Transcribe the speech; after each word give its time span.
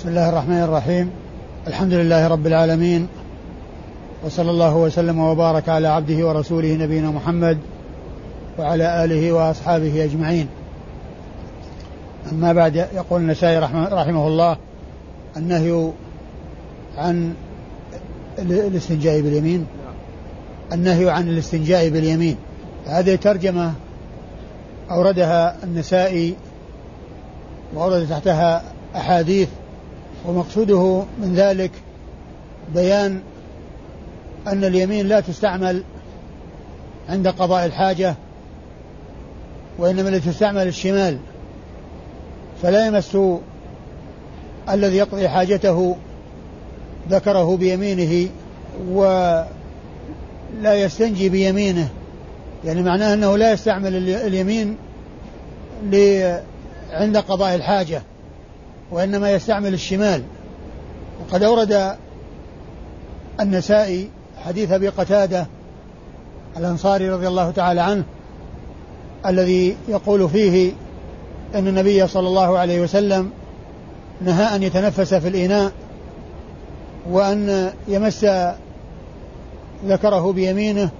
بسم 0.00 0.08
الله 0.08 0.28
الرحمن 0.28 0.62
الرحيم. 0.62 1.10
الحمد 1.66 1.92
لله 1.92 2.28
رب 2.28 2.46
العالمين. 2.46 3.08
وصلى 4.24 4.50
الله 4.50 4.76
وسلم 4.76 5.18
وبارك 5.18 5.68
على 5.68 5.88
عبده 5.88 6.26
ورسوله 6.28 6.74
نبينا 6.74 7.10
محمد 7.10 7.58
وعلى 8.58 9.04
آله 9.04 9.32
وأصحابه 9.32 10.04
أجمعين. 10.04 10.48
أما 12.32 12.52
بعد 12.52 12.76
يقول 12.76 13.20
النسائي 13.20 13.58
رحمه 13.92 14.26
الله 14.26 14.56
النهي 15.36 15.92
عن 16.98 17.34
الاستنجاء 18.38 19.20
باليمين. 19.20 19.66
النهي 20.72 21.10
عن 21.10 21.28
الاستنجاء 21.28 21.88
باليمين. 21.88 22.36
هذه 22.86 23.14
ترجمة 23.14 23.72
أوردها 24.90 25.56
النسائي 25.64 26.34
وأورد 27.74 28.08
تحتها 28.08 28.62
أحاديث 28.96 29.48
ومقصوده 30.26 31.02
من 31.22 31.34
ذلك 31.34 31.70
بيان 32.74 33.20
أن 34.46 34.64
اليمين 34.64 35.08
لا 35.08 35.20
تستعمل 35.20 35.82
عند 37.08 37.28
قضاء 37.28 37.66
الحاجة 37.66 38.14
وإنما 39.78 40.18
تستعمل 40.18 40.66
الشمال. 40.66 41.18
فلا 42.62 42.86
يمس 42.86 43.18
الذي 44.70 44.96
يقضي 44.96 45.28
حاجته 45.28 45.96
ذكره 47.10 47.56
بيمينه 47.56 48.28
ولا 48.90 49.46
يستنجي 50.74 51.28
بيمينه. 51.28 51.88
يعني 52.64 52.82
معناه 52.82 53.14
أنه 53.14 53.36
لا 53.36 53.52
يستعمل 53.52 54.08
اليمين 54.08 54.76
عند 56.92 57.16
قضاء 57.16 57.54
الحاجة. 57.54 58.02
وإنما 58.90 59.32
يستعمل 59.32 59.74
الشمال 59.74 60.22
وقد 61.20 61.42
أورد 61.42 61.96
النسائي 63.40 64.10
حديث 64.44 64.72
أبي 64.72 64.88
قتادة 64.88 65.46
الأنصاري 66.56 67.10
رضي 67.10 67.28
الله 67.28 67.50
تعالى 67.50 67.80
عنه 67.80 68.04
الذي 69.26 69.76
يقول 69.88 70.28
فيه 70.28 70.72
أن 71.54 71.68
النبي 71.68 72.06
صلى 72.06 72.28
الله 72.28 72.58
عليه 72.58 72.80
وسلم 72.80 73.30
نهى 74.20 74.56
أن 74.56 74.62
يتنفس 74.62 75.14
في 75.14 75.28
الإناء 75.28 75.72
وأن 77.10 77.72
يمس 77.88 78.26
ذكره 79.86 80.32
بيمينه 80.32 80.90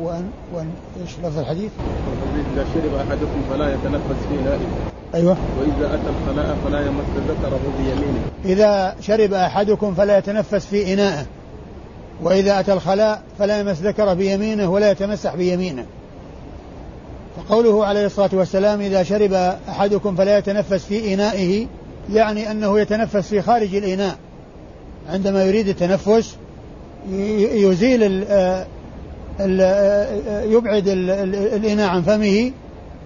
وأن, 0.00 0.30
وأن 0.54 0.70
إيش 1.00 1.10
لفظ 1.22 1.38
الحديث؟ 1.38 1.70
إذا 2.54 2.64
شرب 2.74 2.94
أحدكم 2.94 3.42
فلا 3.50 3.74
يتنفس 3.74 4.26
في 4.28 4.34
إنائه 4.40 4.66
أيوه. 5.14 5.36
وإذا 5.58 5.94
أتى 5.94 6.10
الخلاء 6.10 6.56
فلا 6.64 6.86
يمس 6.86 7.04
ذكره 7.28 7.60
بيمينه. 7.78 8.20
إذا 8.44 8.96
شرب 9.00 9.32
أحدكم 9.32 9.94
فلا 9.94 10.18
يتنفس 10.18 10.66
في 10.66 10.94
إنائه 10.94 11.26
وإذا 12.22 12.60
أتى 12.60 12.72
الخلاء 12.72 13.22
فلا 13.38 13.60
يمس 13.60 13.80
ذكره 13.80 14.12
بيمينه 14.14 14.70
ولا 14.70 14.90
يتمسح 14.90 15.34
بيمينه. 15.34 15.84
فقوله 17.36 17.86
عليه 17.86 18.06
الصلاة 18.06 18.30
والسلام 18.32 18.80
إذا 18.80 19.02
شرب 19.02 19.32
أحدكم 19.68 20.16
فلا 20.16 20.38
يتنفس 20.38 20.84
في 20.84 21.14
إنائه 21.14 21.66
يعني 22.12 22.50
أنه 22.50 22.80
يتنفس 22.80 23.28
في 23.28 23.42
خارج 23.42 23.74
الإناء. 23.74 24.16
عندما 25.10 25.44
يريد 25.44 25.68
التنفس 25.68 26.36
يزيل 27.54 28.02
ال 28.02 28.64
يبعد 30.52 30.88
الإناء 30.88 31.88
عن 31.88 32.02
فمه 32.02 32.52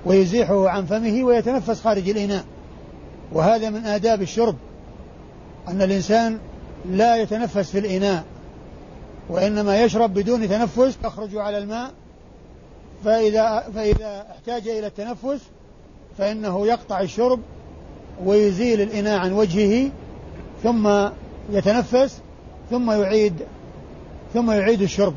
ويزيحه 0.05 0.69
عن 0.69 0.85
فمه 0.85 1.25
ويتنفس 1.25 1.81
خارج 1.81 2.09
الإناء. 2.09 2.45
وهذا 3.33 3.71
من 3.71 3.85
آداب 3.85 4.23
الشرب 4.23 4.57
أن 5.69 5.83
الإنسان 5.83 6.39
لا 6.91 7.17
يتنفس 7.17 7.71
في 7.71 7.79
الإناء 7.79 8.25
وإنما 9.29 9.83
يشرب 9.83 10.15
بدون 10.15 10.49
تنفس 10.49 10.99
يخرج 11.05 11.37
على 11.37 11.59
الماء. 11.59 11.91
فإذا 13.05 13.65
فإذا 13.75 14.27
احتاج 14.31 14.69
إلى 14.69 14.87
التنفس 14.87 15.41
فإنه 16.19 16.67
يقطع 16.67 17.01
الشرب 17.01 17.41
ويزيل 18.25 18.81
الإناء 18.81 19.19
عن 19.19 19.33
وجهه 19.33 19.91
ثم 20.63 21.09
يتنفس 21.53 22.21
ثم 22.71 22.91
يعيد 22.91 23.35
ثم 24.35 24.51
يعيد 24.51 24.83
الشرب. 24.83 25.15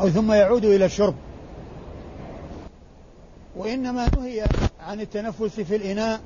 أو 0.00 0.08
ثم 0.08 0.32
يعود 0.32 0.64
إلى 0.64 0.84
الشرب. 0.84 1.14
وإنما 3.56 4.08
نهي 4.16 4.44
عن 4.80 5.00
التنفس 5.00 5.60
في 5.60 5.76
الإناء 5.76 6.20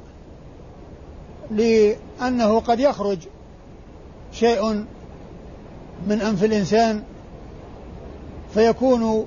لأنه 1.50 2.60
قد 2.60 2.80
يخرج 2.80 3.18
شيء 4.32 4.84
من 6.06 6.20
أنف 6.20 6.44
الإنسان 6.44 7.02
فيكون 8.54 9.26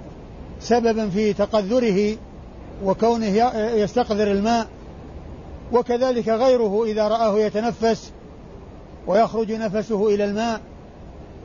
سببا 0.59 1.09
في 1.09 1.33
تقذره 1.33 2.17
وكونه 2.83 3.27
يستقذر 3.56 4.31
الماء 4.31 4.67
وكذلك 5.71 6.29
غيره 6.29 6.83
إذا 6.85 7.07
رآه 7.07 7.39
يتنفس 7.39 8.11
ويخرج 9.07 9.51
نفسه 9.51 10.07
إلى 10.07 10.25
الماء 10.25 10.61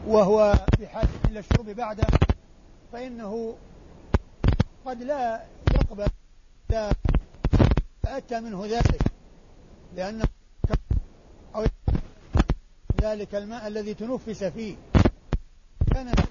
وهو 0.09 0.55
بحاجة 0.81 1.09
إلى 1.31 1.39
الشرب 1.39 1.71
بعده 1.77 2.05
فإنه 2.95 3.57
قد 4.85 5.03
لا 5.03 5.45
يقبل 5.75 6.07
لا 6.71 6.93
يتأتى 8.05 8.41
منه 8.41 8.67
ذلك 8.67 9.03
لأنه 9.97 10.25
أو 11.55 11.65
ذلك 13.01 13.35
الماء 13.35 13.67
الذي 13.67 13.95
تنفس 13.95 14.45
فيه. 14.45 14.77
كان 15.93 16.09
عليه 16.09 16.27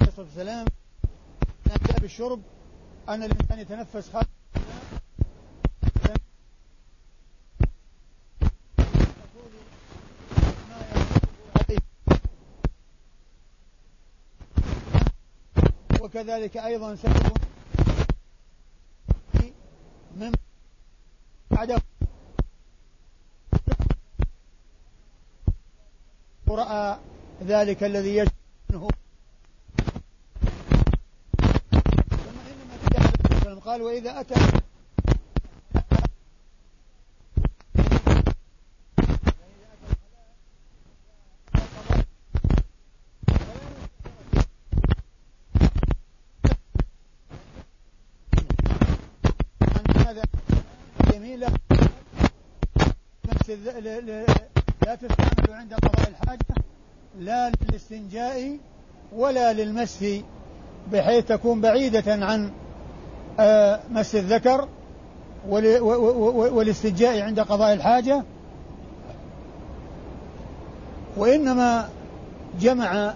الصلاة 0.00 0.26
والسلام 0.26 0.66
آداب 1.66 2.04
الشرب 2.04 2.42
أن 3.08 3.22
الإنسان 3.22 3.58
يتنفس 3.58 4.10
خارج 4.10 4.26
وكذلك 16.06 16.56
أيضا 16.56 16.94
سبب 16.94 17.36
من 20.16 20.32
بعده 21.50 21.82
رأى 26.48 26.98
ذلك 27.42 27.84
الذي 27.84 28.16
يجب 28.16 28.32
منه 28.70 28.88
قال 33.64 33.82
وإذا 33.82 34.20
أتى 34.20 34.55
لا 53.64 54.94
تستعمل 54.94 55.50
عند 55.50 55.74
قضاء 55.74 56.08
الحاجة 56.08 56.54
لا 57.18 57.52
للاستنجاء 57.62 58.58
ولا 59.12 59.52
للمس 59.52 60.04
بحيث 60.92 61.24
تكون 61.24 61.60
بعيدة 61.60 62.04
عن 62.06 62.52
آه، 63.40 63.80
مس 63.90 64.14
الذكر 64.14 64.68
والاستنجاء 65.48 67.20
عند 67.20 67.40
قضاء 67.40 67.74
الحاجة. 67.74 68.22
وإنما 71.16 71.88
جمع 72.60 73.14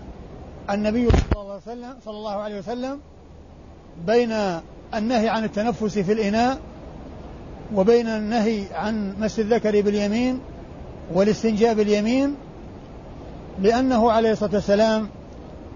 النبي 0.71 1.09
صلى 1.11 1.43
الله 1.43 1.53
عليه 1.53 1.63
وسلم 1.63 1.97
صلى 2.05 2.17
الله 2.17 2.35
عليه 2.35 2.59
وسلم 2.59 3.01
بين 4.07 4.33
النهي 4.95 5.29
عن 5.29 5.45
التنفس 5.45 5.99
في 5.99 6.13
الإناء 6.13 6.59
وبين 7.75 8.09
النهي 8.09 8.65
عن 8.75 9.15
مس 9.21 9.41
الذكر 9.41 9.81
باليمين 9.81 10.41
والاستنجاء 11.13 11.75
باليمين 11.75 12.37
لأنه 13.63 14.13
عليه 14.13 14.33
الصلاة 14.33 14.55
والسلام 14.55 15.09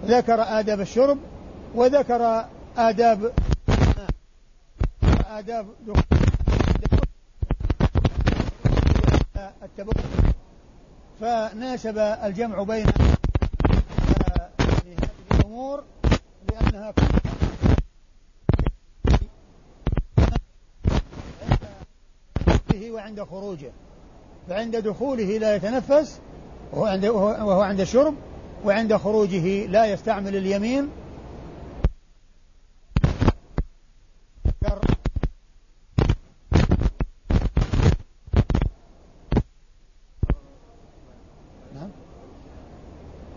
ذكر 0.07 0.43
آداب 0.61 0.81
الشرب 0.81 1.19
وذكر 1.75 2.45
آداب 2.77 3.33
آداب 5.31 5.67
التبرك. 9.63 10.05
فناسب 11.21 11.99
الجمع 11.99 12.63
بين 12.63 12.87
هذه 14.29 14.97
الأمور 15.33 15.83
لأنها 16.51 16.93
وعند 22.95 23.23
خروجه 23.23 23.71
فعند 24.49 24.77
دخوله 24.77 25.39
لا 25.39 25.57
يتنفس 25.57 26.21
وهو 26.73 26.85
عند 26.87 27.05
وهو 27.07 27.61
عند 27.61 27.81
الشرب 27.81 28.15
وعند 28.65 28.97
خروجه 28.97 29.67
لا 29.67 29.87
يستعمل 29.87 30.37
اليمين. 30.37 30.91
نعم. 41.75 41.91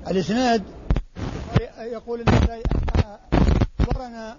الإسناد 0.08 0.64
يقول 1.80 2.22
النسائي 2.22 2.64
اخبرنا 3.80 4.38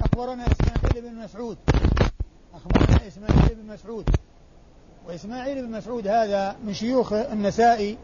اخبرنا 0.00 0.46
إسماعيل 0.90 1.14
بن 1.14 1.22
مسعود. 1.22 1.58
أخبرنا 2.54 3.08
إسماعيل 3.08 3.54
بن 3.54 3.72
مسعود. 3.72 4.10
وإسماعيل 5.08 5.66
بن 5.66 5.72
مسعود 5.72 6.08
هذا 6.08 6.56
من 6.64 6.74
شيوخ 6.74 7.12
النسائي 7.12 7.96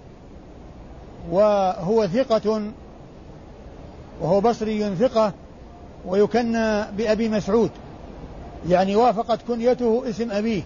وهو 1.31 2.07
ثقة 2.07 2.63
وهو 4.21 4.41
بصري 4.41 4.97
ثقة 4.97 5.33
ويكنى 6.07 6.83
بأبي 6.83 7.29
مسعود. 7.29 7.71
يعني 8.69 8.97
وافقت 8.97 9.43
كنيته 9.49 10.11
اسم 10.11 10.31
أبيه. 10.31 10.63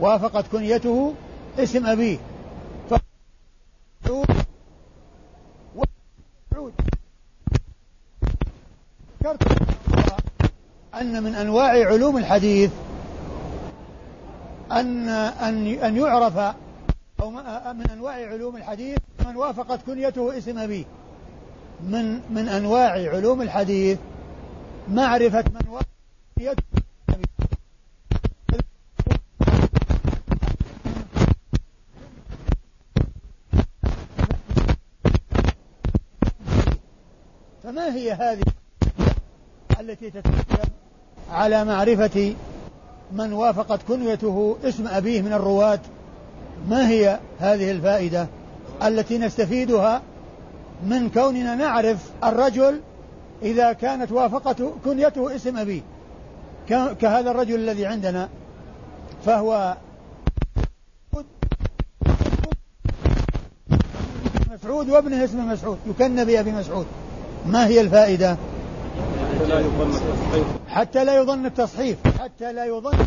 وافقت 0.00 0.44
كنيته 0.52 1.14
اسم 1.58 1.86
أبيه 1.86 2.18
ذكرت 9.20 9.42
أن 11.08 11.22
من 11.22 11.34
أنواع 11.34 11.86
علوم 11.86 12.16
الحديث. 12.16 12.70
أن 14.72 15.08
أن 15.08 15.66
أن 15.66 15.96
يعرف 15.96 16.54
أو 17.20 17.30
من 17.72 17.90
أنواع 17.92 18.12
علوم 18.12 18.56
الحديث 18.56 18.98
من 19.26 19.36
وافقت 19.36 19.80
كنيته 19.86 20.38
اسم 20.38 20.58
أبيه 20.58 20.84
من 21.82 22.20
من 22.34 22.48
أنواع 22.48 22.90
علوم 22.90 23.42
الحديث. 23.42 23.98
معرفة 24.88 25.44
من 25.54 25.68
وافقت 25.68 25.88
كنيته 26.38 26.62
فما 37.62 37.94
هي 37.94 38.12
هذه 38.12 38.44
التي 39.80 40.10
تترتب 40.10 40.72
على 41.30 41.64
معرفة 41.64 42.34
من 43.12 43.32
وافقت 43.32 43.80
كنيته 43.88 44.56
اسم 44.64 44.88
أبيه 44.88 45.22
من 45.22 45.32
الرواة. 45.32 45.80
ما 46.68 46.88
هي 46.88 47.18
هذه 47.38 47.70
الفائدة 47.70 48.26
التي 48.82 49.18
نستفيدها 49.18 50.02
من 50.86 51.10
كوننا 51.10 51.54
نعرف 51.54 51.98
الرجل 52.24 52.80
إذا 53.42 53.72
كانت 53.72 54.12
وافقت 54.12 54.62
كنيته 54.84 55.36
اسم 55.36 55.56
أبيه؟ 55.56 55.80
كهذا 56.68 57.30
الرجل 57.30 57.54
الذي 57.54 57.86
عندنا 57.86 58.28
فهو 59.26 59.76
مسعود 64.52 64.90
وابنه 64.90 65.24
اسمه 65.24 65.52
مسعود 65.52 65.78
يكن 65.86 66.24
بأبي 66.24 66.52
مسعود. 66.52 66.86
ما 67.46 67.66
هي 67.66 67.80
الفائدة؟ 67.80 68.36
حتى 70.68 71.04
لا 71.04 71.20
يظن 71.20 71.46
التصحيف 71.46 72.20
حتى 72.20 72.52
لا 72.52 72.64
يظن. 72.64 72.98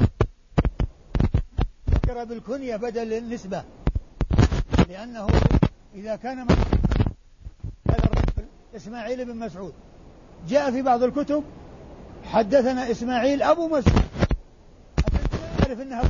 ذكر 1.89 2.23
بالكنية 2.23 2.75
بدل 2.75 3.13
النسبة. 3.13 3.63
لأنه 4.89 5.27
إذا 5.95 6.15
كان 6.15 6.39
هذا 6.39 8.03
الرجل 8.03 8.45
إسماعيل 8.75 9.25
بن 9.25 9.35
مسعود. 9.35 9.73
جاء 10.47 10.71
في 10.71 10.81
بعض 10.81 11.03
الكتب 11.03 11.43
حدثنا 12.23 12.91
إسماعيل 12.91 13.43
أبو 13.43 13.67
مسعود. 13.67 14.03
يعرف 15.59 15.81
أنها 15.81 16.03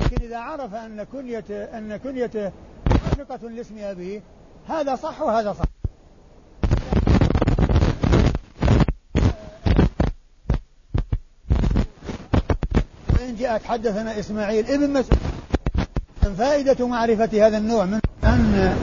لكن 0.00 0.22
إذا 0.22 0.38
عرف 0.38 0.74
أن 0.74 1.02
كنيته 1.02 1.64
أن 1.64 1.96
كنيته 1.96 2.52
موافقة 2.90 3.48
لاسم 3.48 3.78
أبيه 3.78 4.20
هذا 4.70 4.96
صح 4.96 5.22
وهذا 5.22 5.52
صح. 5.52 5.64
وإن 13.12 13.36
جاءت 13.38 13.64
حدثنا 13.64 14.18
إسماعيل 14.18 14.66
ابن 14.66 14.90
مسعود 14.90 15.20
فائدة 16.38 16.86
معرفة 16.86 17.46
هذا 17.46 17.58
النوع 17.58 17.84
من 17.84 18.00
أن 18.24 18.76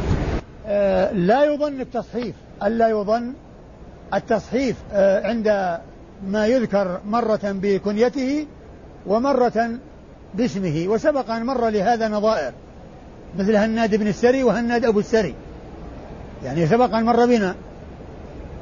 آه، 0.67 1.11
لا 1.11 1.43
يظن 1.43 1.81
التصحيف 1.81 2.35
ألا 2.63 2.87
يظن 2.89 3.33
التصحيف 4.13 4.75
آه، 4.93 5.27
عند 5.27 5.79
ما 6.27 6.47
يذكر 6.47 6.99
مرة 7.05 7.39
بكنيته 7.43 8.47
ومرة 9.05 9.69
باسمه 10.33 10.85
وسبق 10.87 11.31
أن 11.31 11.45
مر 11.45 11.69
لهذا 11.69 12.07
نظائر 12.07 12.53
مثل 13.37 13.55
هناد 13.55 13.95
بن 13.95 14.07
السري 14.07 14.43
وهناد 14.43 14.85
أبو 14.85 14.99
السري. 14.99 15.35
يعني 16.47 16.67
سبق 16.67 16.95
أن 16.95 17.03
مر 17.03 17.25
بنا. 17.25 17.55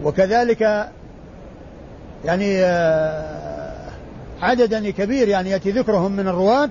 وكذلك 0.03 0.89
يعني 2.25 2.63
آه، 2.63 3.89
عددا 4.41 4.89
كبير 4.89 5.27
يعني 5.27 5.49
يأتي 5.49 5.71
ذكرهم 5.71 6.11
من 6.11 6.27
الرواة 6.27 6.69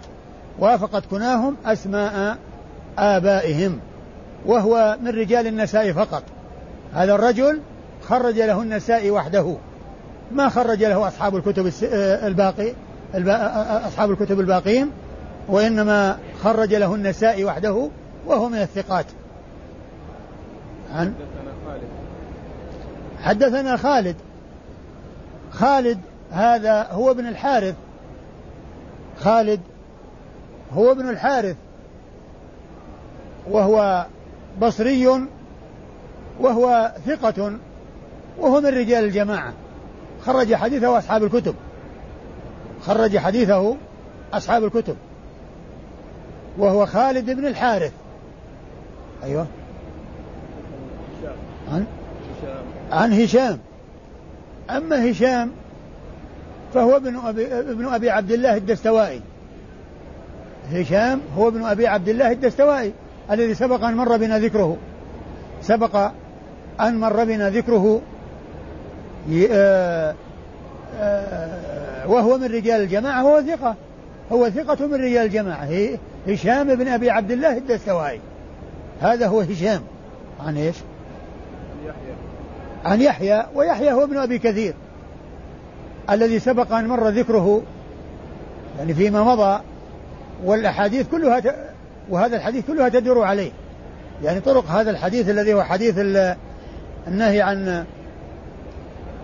وافقت 0.58 1.06
كناهم 1.10 1.56
أسماء 1.66 2.36
آبائهم 2.98 3.80
وهو 4.46 4.96
من 5.02 5.08
رجال 5.08 5.46
النساء 5.46 5.92
فقط. 5.92 6.22
هذا 6.94 7.14
الرجل 7.14 7.60
خرج 8.02 8.38
له 8.38 8.62
النساء 8.62 9.10
وحده. 9.10 9.56
ما 10.32 10.48
خرج 10.48 10.84
له 10.84 11.08
أصحاب 11.08 11.36
الكتب 11.36 11.72
آه، 11.84 12.26
الباقي 12.26 12.72
آه، 13.14 13.88
أصحاب 13.88 14.10
الكتب 14.10 14.40
الباقين 14.40 14.90
وإنما 15.48 16.18
خرج 16.42 16.74
له 16.74 16.94
النساء 16.94 17.44
وحده 17.44 17.88
وهو 18.26 18.48
من 18.48 18.58
الثقات. 18.58 19.06
عن 20.94 21.14
حدثنا 23.22 23.76
خالد. 23.76 24.16
خالد 25.50 26.00
هذا 26.30 26.88
هو 26.90 27.10
ابن 27.10 27.26
الحارث. 27.26 27.74
خالد 29.18 29.60
هو 30.72 30.92
ابن 30.92 31.08
الحارث. 31.08 31.56
وهو 33.50 34.06
بصري 34.62 35.26
وهو 36.40 36.92
ثقة 37.06 37.58
وهو 38.38 38.60
من 38.60 38.66
رجال 38.66 39.04
الجماعة. 39.04 39.52
خرج 40.22 40.54
حديثه 40.54 40.98
أصحاب 40.98 41.24
الكتب. 41.24 41.54
خرج 42.82 43.18
حديثه 43.18 43.76
أصحاب 44.32 44.64
الكتب. 44.64 44.96
وهو 46.58 46.86
خالد 46.86 47.30
بن 47.30 47.46
الحارث. 47.46 47.92
أيوه. 49.24 49.46
عن؟ 51.72 51.84
عن 52.92 53.12
هشام. 53.12 53.58
أما 54.70 55.10
هشام 55.10 55.50
فهو 56.74 56.96
ابن 56.96 57.16
أبي, 57.16 57.46
ابن 57.46 57.86
أبي 57.86 58.10
عبد 58.10 58.32
الله 58.32 58.56
الدستوائي. 58.56 59.20
هشام 60.72 61.20
هو 61.36 61.48
ابن 61.48 61.64
أبي 61.64 61.86
عبد 61.86 62.08
الله 62.08 62.32
الدستوائي 62.32 62.92
الذي 63.30 63.54
سبق 63.54 63.84
أن 63.84 63.94
مر 63.94 64.16
بنا 64.16 64.38
ذكره. 64.38 64.76
سبق 65.62 66.10
أن 66.80 67.00
مر 67.00 67.24
بنا 67.24 67.50
ذكره 67.50 68.00
آه، 69.50 70.14
آه، 71.00 72.08
وهو 72.08 72.38
من 72.38 72.44
رجال 72.44 72.80
الجماعة 72.80 73.24
وهو 73.24 73.42
ثقة. 73.42 73.74
هو 74.32 74.50
ثقة 74.50 74.86
من 74.86 74.94
رجال 74.94 75.26
الجماعة. 75.26 75.68
هشام 76.28 76.74
بن 76.74 76.88
أبي 76.88 77.10
عبد 77.10 77.30
الله 77.30 77.56
الدستوائي. 77.56 78.20
هذا 79.00 79.26
هو 79.26 79.40
هشام. 79.40 79.82
عن 80.46 80.56
إيش؟ 80.56 80.76
عن 82.84 83.00
يحيى 83.00 83.46
ويحيى 83.54 83.92
هو 83.92 84.04
ابن 84.04 84.18
أبي 84.18 84.38
كثير 84.38 84.74
الذي 86.10 86.38
سبق 86.38 86.72
أن 86.72 86.88
مر 86.88 87.08
ذكره 87.08 87.62
يعني 88.78 88.94
فيما 88.94 89.22
مضى 89.24 89.60
والأحاديث 90.44 91.08
كلها 91.10 91.40
ت... 91.40 91.54
وهذا 92.10 92.36
الحديث 92.36 92.66
كلها 92.66 92.88
تدور 92.88 93.22
عليه. 93.22 93.50
يعني 94.22 94.40
طرق 94.40 94.66
هذا 94.66 94.90
الحديث 94.90 95.28
الذي 95.28 95.54
هو 95.54 95.62
حديث 95.62 95.94
النهي 97.08 97.42
عن 97.42 97.84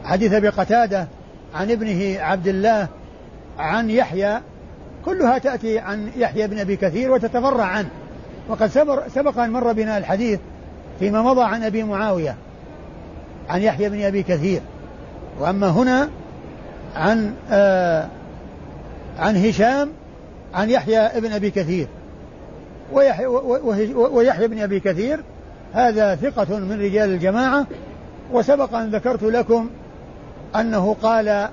حديث 0.04 0.32
أبي 0.32 0.48
قتادة 0.48 1.06
عن 1.54 1.70
ابنه 1.70 2.20
عبد 2.20 2.48
الله 2.48 2.88
عن 3.58 3.90
يحيى 3.90 4.40
كلها 5.04 5.38
تأتي 5.38 5.78
عن 5.78 6.10
يحيى 6.16 6.46
بن 6.46 6.58
أبي 6.58 6.76
كثير 6.76 7.10
وتتفرع 7.10 7.64
عنه. 7.64 7.88
وقد 8.48 8.66
سبق 9.14 9.38
أن 9.38 9.50
مر 9.50 9.72
بنا 9.72 9.98
الحديث 9.98 10.40
فيما 10.98 11.22
مضى 11.22 11.42
عن 11.42 11.62
أبي 11.62 11.82
معاوية. 11.82 12.36
عن 13.50 13.62
يحيى 13.62 13.88
بن 13.88 14.02
أبي 14.02 14.22
كثير. 14.22 14.60
وأما 15.40 15.68
هنا 15.68 16.08
عن 16.96 17.34
آه 17.50 18.08
عن 19.18 19.36
هشام 19.36 19.88
عن 20.54 20.70
يحيى 20.70 20.98
ابن 20.98 21.32
أبي 21.32 21.50
كثير. 21.50 21.86
ويحيى, 22.92 23.26
ويحيى 23.96 24.48
بن 24.48 24.58
أبي 24.58 24.80
كثير 24.80 25.20
هذا 25.72 26.14
ثقة 26.14 26.58
من 26.58 26.80
رجال 26.80 27.10
الجماعة. 27.10 27.66
وسبق 28.32 28.74
أن 28.74 28.90
ذكرت 28.90 29.22
لكم 29.22 29.70
أنه 30.56 30.96
قال 31.02 31.48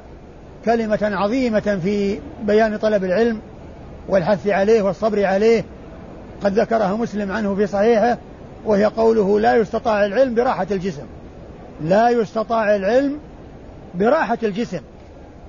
كلمة 0.66 1.00
عظيمة 1.02 1.80
في 1.84 2.20
بيان 2.44 2.78
طلب 2.78 3.04
العلم 3.04 3.40
والحث 4.10 4.48
عليه 4.48 4.82
والصبر 4.82 5.26
عليه. 5.26 5.64
قد 6.44 6.60
ذكرها 6.60 6.96
مسلم 6.96 7.32
عنه 7.32 7.56
في 7.56 7.68
صحيحه 7.68 8.18
وهي 8.66 8.86
قوله 8.86 9.40
لا 9.40 9.56
يستطاع 9.56 10.06
العلم 10.06 10.36
براحة 10.36 10.68
الجسم. 10.72 11.06
لا 11.82 12.10
يستطاع 12.10 12.76
العلم 12.76 13.18
براحة 13.96 14.38
الجسم. 14.44 14.82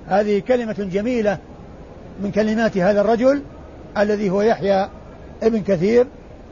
هذه 0.07 0.39
كلمة 0.39 0.75
جميلة 0.91 1.37
من 2.23 2.31
كلمات 2.31 2.77
هذا 2.77 3.01
الرجل 3.01 3.41
الذي 3.97 4.29
هو 4.29 4.41
يحيى 4.41 4.87
ابن 5.43 5.61
كثير 5.61 6.07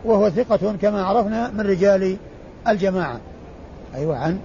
وهو 0.05 0.29
ثقة 0.29 0.75
كما 0.81 1.03
عرفنا 1.03 1.51
من 1.51 1.61
رجال 1.61 2.17
الجماعة. 2.67 3.19
أيوة 3.95 4.17
عن 4.17 4.39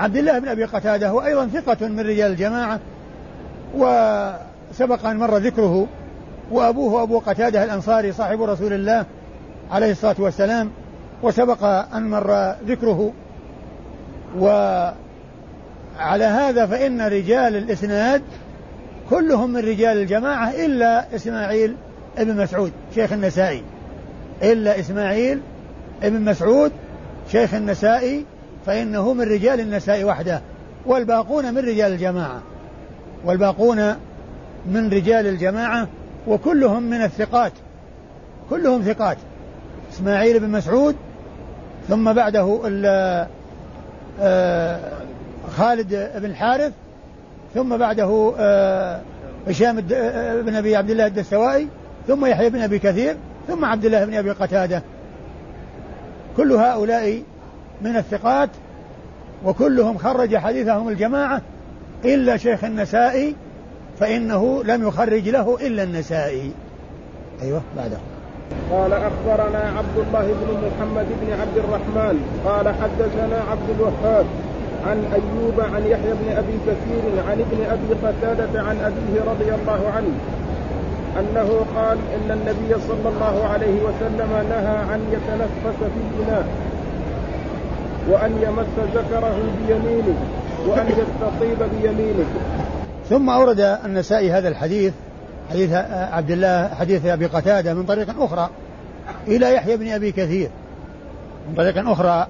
عبد 0.00 0.16
الله 0.16 0.38
بن 0.38 0.48
أبي 0.48 0.64
قتادة 0.64 1.08
هو 1.08 1.20
أيضا 1.20 1.46
ثقة 1.46 1.88
من 1.88 2.00
رجال 2.00 2.30
الجماعة 2.30 2.80
وسبق 3.74 5.06
أن 5.06 5.16
مر 5.16 5.36
ذكره 5.36 5.86
وأبوه 6.50 7.02
أبو 7.02 7.18
قتادة 7.18 7.64
الأنصاري 7.64 8.12
صاحب 8.12 8.42
رسول 8.42 8.72
الله 8.72 9.04
عليه 9.70 9.92
الصلاة 9.92 10.16
والسلام 10.18 10.70
وسبق 11.22 11.64
أن 11.94 12.10
مر 12.10 12.54
ذكره. 12.66 13.12
وعلى 14.38 16.24
هذا 16.24 16.66
فإن 16.66 17.00
رجال 17.00 17.56
الإسناد 17.56 18.22
كلهم 19.10 19.50
من 19.50 19.60
رجال 19.60 19.98
الجماعة 19.98 20.50
إلا 20.50 21.14
إسماعيل 21.14 21.76
ابن 22.18 22.36
مسعود 22.36 22.72
شيخ 22.94 23.12
النسائي. 23.12 23.62
إلا 24.42 24.80
إسماعيل 24.80 25.40
ابن 26.02 26.20
مسعود 26.20 26.72
شيخ 27.32 27.54
النسائي 27.54 28.24
فإنه 28.66 29.12
من 29.12 29.22
رجال 29.24 29.60
النساء 29.60 30.04
وحده. 30.04 30.40
والباقون 30.86 31.54
من 31.54 31.58
رجال 31.58 31.92
الجماعة. 31.92 32.42
والباقون 33.24 33.94
من 34.66 34.92
رجال 34.92 35.26
الجماعة 35.26 35.88
وكلهم 36.26 36.82
من 36.82 37.02
الثقات. 37.02 37.52
كلهم 38.50 38.82
ثقات. 38.82 39.16
إسماعيل 39.92 40.40
بن 40.40 40.48
مسعود 40.50 40.96
ثم 41.88 42.12
بعده 42.12 42.60
خالد 45.56 46.10
بن 46.16 46.24
الحارث 46.24 46.72
ثم 47.54 47.76
بعده 47.76 48.34
آه، 48.38 49.00
هشام 49.48 49.84
آه، 49.92 50.40
بن 50.40 50.54
أبي 50.54 50.76
عبد 50.76 50.90
الله 50.90 51.06
الدستوائي 51.06 51.68
ثم 52.06 52.26
يحيى 52.26 52.50
بن 52.50 52.60
أبي 52.60 52.78
كثير 52.78 53.16
ثم 53.48 53.64
عبد 53.64 53.84
الله 53.84 54.04
بن 54.04 54.14
أبي 54.14 54.30
قتادة. 54.30 54.82
كل 56.36 56.52
هؤلاء 56.52 57.22
من 57.82 57.96
الثقات 57.96 58.50
وكلهم 59.44 59.98
خرج 59.98 60.36
حديثهم 60.36 60.88
الجماعة 60.88 61.42
إلا 62.04 62.36
شيخ 62.36 62.64
النسائي 62.64 63.34
فإنه 64.00 64.64
لم 64.64 64.88
يخرج 64.88 65.28
له 65.28 65.56
إلا 65.66 65.82
النسائي. 65.82 66.52
أيوه 67.42 67.62
بعده. 67.76 68.13
قال 68.70 68.92
أخبرنا 68.92 69.72
عبد 69.78 69.96
الله 69.96 70.26
بن 70.26 70.48
محمد 70.66 71.06
بن 71.20 71.32
عبد 71.40 71.56
الرحمن 71.56 72.16
قال 72.44 72.68
حدثنا 72.68 73.38
عبد 73.50 73.70
الوهاب 73.78 74.26
عن 74.86 75.04
أيوب 75.12 75.60
عن 75.74 75.82
يحيى 75.86 76.12
بن 76.12 76.36
أبي 76.36 76.56
كثير 76.66 77.22
عن 77.28 77.40
ابن 77.40 77.64
أبي 77.70 78.06
قتادة 78.06 78.62
عن 78.62 78.76
أبيه 78.76 79.20
رضي 79.30 79.54
الله 79.54 79.90
عنه 79.96 80.14
أنه 81.20 81.66
قال 81.76 81.98
إن 82.14 82.30
النبي 82.30 82.80
صلى 82.88 83.08
الله 83.08 83.44
عليه 83.44 83.82
وسلم 83.82 84.30
نهى 84.50 84.94
أن 84.94 85.00
يتنفس 85.12 85.78
في 85.78 86.00
الاناء 86.10 86.46
وأن 88.10 88.32
يمس 88.42 88.88
ذكره 88.94 89.36
بيمينه 89.68 90.16
وأن 90.66 90.86
يستطيب 90.86 91.58
بيمينه. 91.80 92.26
ثم 93.10 93.30
أورد 93.30 93.60
النسائي 93.60 94.32
هذا 94.32 94.48
الحديث 94.48 94.92
حديث 95.50 95.72
عبد 96.12 96.30
الله 96.30 96.68
حديث 96.68 97.06
أبي 97.06 97.26
قتادة 97.26 97.74
من 97.74 97.84
طريق 97.84 98.22
أخرى 98.22 98.50
إلى 99.28 99.54
يحيى 99.54 99.76
بن 99.76 99.88
أبي 99.88 100.12
كثير. 100.12 100.50
من 101.48 101.54
طريق 101.56 101.88
أخرى 101.88 102.26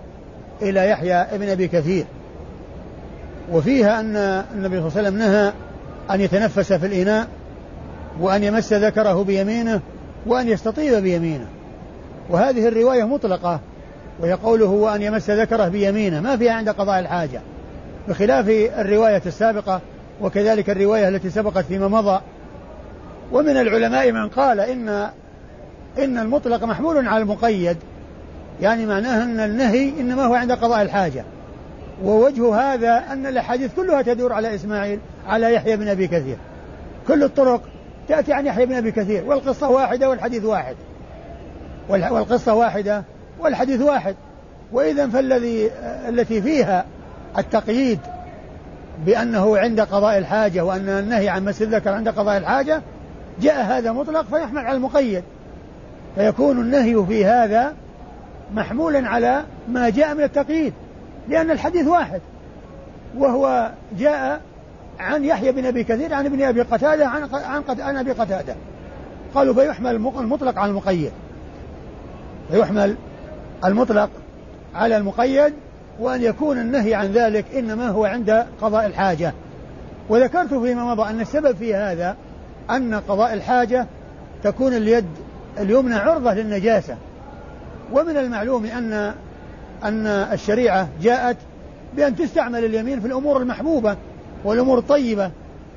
إلى 0.62 0.88
يحيى 0.88 1.26
بن 1.38 1.49
أبي 1.49 1.68
كثير. 1.68 2.04
وفيها 3.52 4.00
أن 4.00 4.16
النبي 4.54 4.80
صلى 4.80 4.88
الله 4.88 4.99
عليه 4.99 5.09
وسلم 5.09 5.18
نهى 5.18 5.52
أن 6.11 6.21
يتنفس 6.21 6.73
في 6.73 6.87
الإناء 6.87 7.28
وأن 8.21 8.44
يمس 8.44 8.73
ذكره 8.73 9.23
بيمينه 9.23 9.80
وأن 10.26 10.49
يستطيب 10.49 10.94
بيمينه. 11.02 11.47
وهذه 12.30 12.68
الرواية 12.68 13.04
مطلقة 13.04 13.61
وهي 14.21 14.33
قوله 14.33 14.66
وأن 14.66 15.02
يمس 15.02 15.30
ذكره 15.30 15.68
بيمينه. 15.68 16.21
ما 16.21 16.37
فيها 16.37 16.52
عند 16.52 16.68
قضاء 16.68 17.00
الحاجة. 17.00 17.40
بخلاف 18.09 18.49
الرواية 18.78 19.23
السابقة 19.26 19.80
وكذلك 20.21 20.71
الرواية 20.71 21.09
التي 21.09 21.30
سبقت 21.30 21.64
فيما 21.64 21.88
مضى 21.88 22.21
ومن 23.33 23.57
العلماء 23.57 24.12
من 24.12 24.28
قال 24.28 24.61
إن 24.61 24.88
إن 25.99 26.19
المطلق 26.19 26.64
محمول 26.64 27.09
على 27.09 27.23
المقيد. 27.23 27.76
يعني 28.61 28.87
معناه 28.87 29.23
أن 29.23 29.40
النهي 29.40 29.88
إنما 30.00 30.25
هو 30.25 30.35
عند 30.35 30.52
قضاء 30.52 30.83
الحاجة. 30.83 31.25
ووجه 32.04 32.54
هذا 32.54 33.04
أن 33.12 33.26
الأحاديث 33.26 33.75
كلها 33.76 34.02
تدور 34.02 34.33
على 34.33 34.54
إسماعيل 34.54 34.99
على 35.26 35.54
يحيى 35.54 35.76
بن 35.76 35.88
أبي 35.88 36.07
كثير. 36.07 36.37
كل 37.09 37.23
الطرق 37.23 37.62
تأتي 38.09 38.33
عن 38.33 38.47
يحيى 38.47 38.66
بن 38.66 38.75
أبي 38.75 38.93
كثير. 38.93 39.25
والقصة 39.25 39.71
واحدة 39.71 40.09
والحديث 40.09 40.45
واحد. 40.45 40.76
والقصة 41.88 42.54
واحدة 42.54 43.02
والحديث 43.40 43.83
واحد. 43.83 44.14
وإذا 44.73 45.09
فالذي 45.09 45.71
التي 46.09 46.43
فيها 46.43 46.85
التقييد 47.38 47.99
بأنه 49.07 49.59
عند 49.59 49.81
قضاء 49.81 50.19
الحاجة 50.19 50.64
وأن 50.64 50.88
النهي 50.88 51.28
عن 51.28 51.45
مس 51.45 51.62
الذكر 51.62 51.90
عند 51.90 52.09
قضاء 52.09 52.37
الحاجة 52.37 52.83
جاء 53.41 53.64
هذا 53.64 53.93
مطلق 53.93 54.23
فيحمل 54.23 54.67
على 54.67 54.76
المقيد. 54.76 55.23
فيكون 56.14 56.61
النهي 56.61 57.07
في 57.07 57.25
هذا 57.25 57.75
محمولا 58.55 59.09
على 59.09 59.45
ما 59.69 59.91
جاء 59.91 60.14
من 60.14 60.23
التقييد 60.23 60.73
لأن 61.29 61.50
الحديث 61.50 61.87
واحد 61.87 62.21
وهو 63.19 63.71
جاء 63.99 64.41
عن 65.00 65.25
يحيى 65.25 65.53
بن 65.53 65.67
أبي 65.67 65.85
كثير 65.85 66.14
عن 66.14 66.26
ابن 66.26 66.43
أبي 66.43 66.62
قتادة 66.62 67.07
عن 67.07 67.29
عن, 67.33 67.62
عن 67.81 67.97
أبي 67.97 68.12
قتادة. 68.12 68.55
قالوا 69.35 69.55
فيحمل 69.55 69.95
المطلق 69.95 70.59
على 70.59 70.71
المقيد. 70.71 71.12
فيحمل 72.50 72.97
المطلق 73.64 74.11
على 74.75 74.97
المقيد 74.97 75.53
وأن 76.00 76.23
يكون 76.23 76.59
النهي 76.59 76.95
عن 76.95 77.07
ذلك 77.07 77.45
إنما 77.55 77.88
هو 77.88 78.05
عند 78.05 78.47
قضاء 78.61 78.87
الحاجة. 78.87 79.33
وذكرت 80.09 80.55
فيما 80.55 80.95
مضى 80.95 81.11
أن 81.11 81.21
السبب 81.21 81.57
في 81.57 81.75
هذا 81.75 82.17
أن 82.71 82.94
قضاء 82.94 83.35
الحاجة 83.35 83.87
تكون 84.42 84.73
اليد 84.75 85.06
اليمنى 85.59 85.94
عرضة 85.94 86.35
للنجاسة. 86.35 86.97
ومن 87.92 88.16
المعلوم 88.16 88.64
أن 88.64 89.14
أن 89.85 90.06
الشريعة 90.06 90.88
جاءت 91.02 91.37
بأن 91.97 92.16
تستعمل 92.16 92.64
اليمين 92.64 93.00
في 93.00 93.06
الأمور 93.06 93.42
المحبوبة 93.42 93.97
والأمور 94.44 94.78
الطيبة 94.78 95.30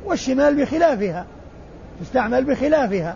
والشمال 0.06 0.56
بخلافها. 0.56 1.26
تستعمل 2.02 2.44
بخلافها. 2.44 3.16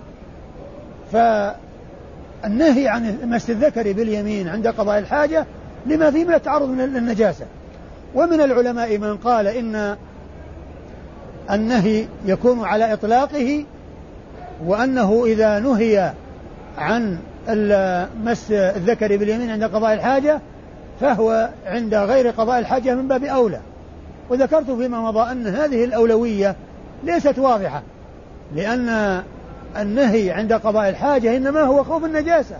فالنهي 1.11 2.87
عن 2.87 3.17
مس 3.23 3.49
الذكر 3.49 3.91
باليمين 3.91 4.47
عند 4.47 4.67
قضاء 4.67 4.99
الحاجة 4.99 5.45
لما 5.85 6.11
فيه 6.11 6.25
من 6.25 6.33
التعرض 6.33 6.69
للنجاسة 6.69 7.45
ومن 8.15 8.41
العلماء 8.41 8.97
من 8.97 9.17
قال 9.17 9.47
إن 9.47 9.97
النهي 11.51 12.05
يكون 12.25 12.63
على 12.63 12.93
إطلاقه 12.93 13.65
وأنه 14.65 15.25
إذا 15.25 15.59
نهي 15.59 16.13
عن 16.77 17.17
مس 18.23 18.51
الذكر 18.51 19.17
باليمين 19.17 19.49
عند 19.49 19.63
قضاء 19.63 19.93
الحاجة 19.93 20.39
فهو 21.01 21.49
عند 21.65 21.95
غير 21.95 22.29
قضاء 22.29 22.59
الحاجة 22.59 22.95
من 22.95 23.07
باب 23.07 23.23
أولى. 23.23 23.59
وذكرت 24.29 24.71
فيما 24.71 25.01
مضى 25.01 25.31
أن 25.31 25.47
هذه 25.47 25.83
الأولوية 25.83 26.55
ليست 27.03 27.39
واضحة 27.39 27.81
لأن 28.55 29.21
النهي 29.77 30.31
عند 30.31 30.53
قضاء 30.53 30.89
الحاجة 30.89 31.37
إنما 31.37 31.61
هو 31.61 31.83
خوف 31.83 32.05
النجاسة. 32.05 32.55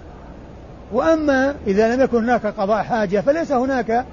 وأما 0.91 1.55
إذا 1.67 1.95
لم 1.95 2.01
يكن 2.01 2.17
هناك 2.17 2.45
قضاء 2.45 2.83
حاجة 2.83 3.19
فليس 3.19 3.51
هناك 3.51 4.05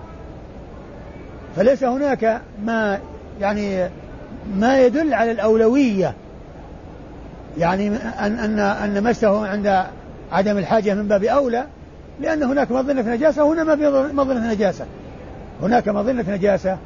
فليس 1.57 1.85
هناك 1.85 2.41
ما 2.65 2.99
يعني 3.41 3.89
ما 4.57 4.81
يدل 4.81 5.15
على 5.15 5.31
الأولوية. 5.31 6.15
يعني 7.59 7.89
أن 8.21 8.39
أن 8.39 8.59
أن 8.59 9.05
مسه 9.05 9.47
عند 9.47 9.85
عدم 10.33 10.59
الحاجة 10.59 10.95
من 10.95 11.09
باب 11.09 11.25
أولى 11.25 11.67
لأن 12.21 12.43
هناك 12.43 12.71
مظنة 12.71 13.03
نجاسة 13.03 13.45
وهنا 13.45 13.65
ما 13.65 13.77
في 13.77 14.15
مظنة 14.15 14.53
نجاسة. 14.53 14.85
هناك 15.63 15.89
مظنة 15.89 16.25
نجاسة 16.29 16.79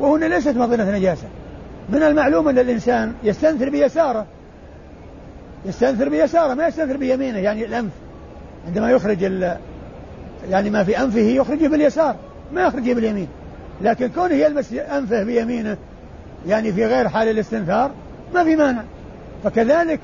وهنا 0.00 0.24
ليست 0.24 0.56
مظنة 0.56 0.98
نجاسة. 0.98 1.26
من 1.88 2.02
المعلوم 2.02 2.48
أن 2.48 2.58
الإنسان 2.58 3.12
يستنثر 3.22 3.70
بيساره. 3.70 4.26
يستنثر 5.66 6.08
بيساره 6.08 6.54
ما 6.54 6.66
يستنثر 6.66 6.96
بيمينه 6.96 7.38
يعني 7.38 7.64
الأنف. 7.64 7.92
عندما 8.66 8.90
يخرج 8.90 9.22
يعني 10.50 10.70
ما 10.70 10.84
في 10.84 10.98
أنفه 10.98 11.20
يخرجه 11.20 11.68
باليسار 11.68 12.16
ما 12.52 12.62
يخرجه 12.62 12.94
باليمين. 12.94 13.28
لكن 13.82 14.08
كونه 14.08 14.34
يلمس 14.34 14.72
أنفه 14.72 15.22
بيمينه 15.22 15.76
يعني 16.46 16.72
في 16.72 16.86
غير 16.86 17.08
حال 17.08 17.28
الاستنثار 17.28 17.90
ما 18.34 18.44
في 18.44 18.56
مانع. 18.56 18.82
فكذلك 19.44 20.00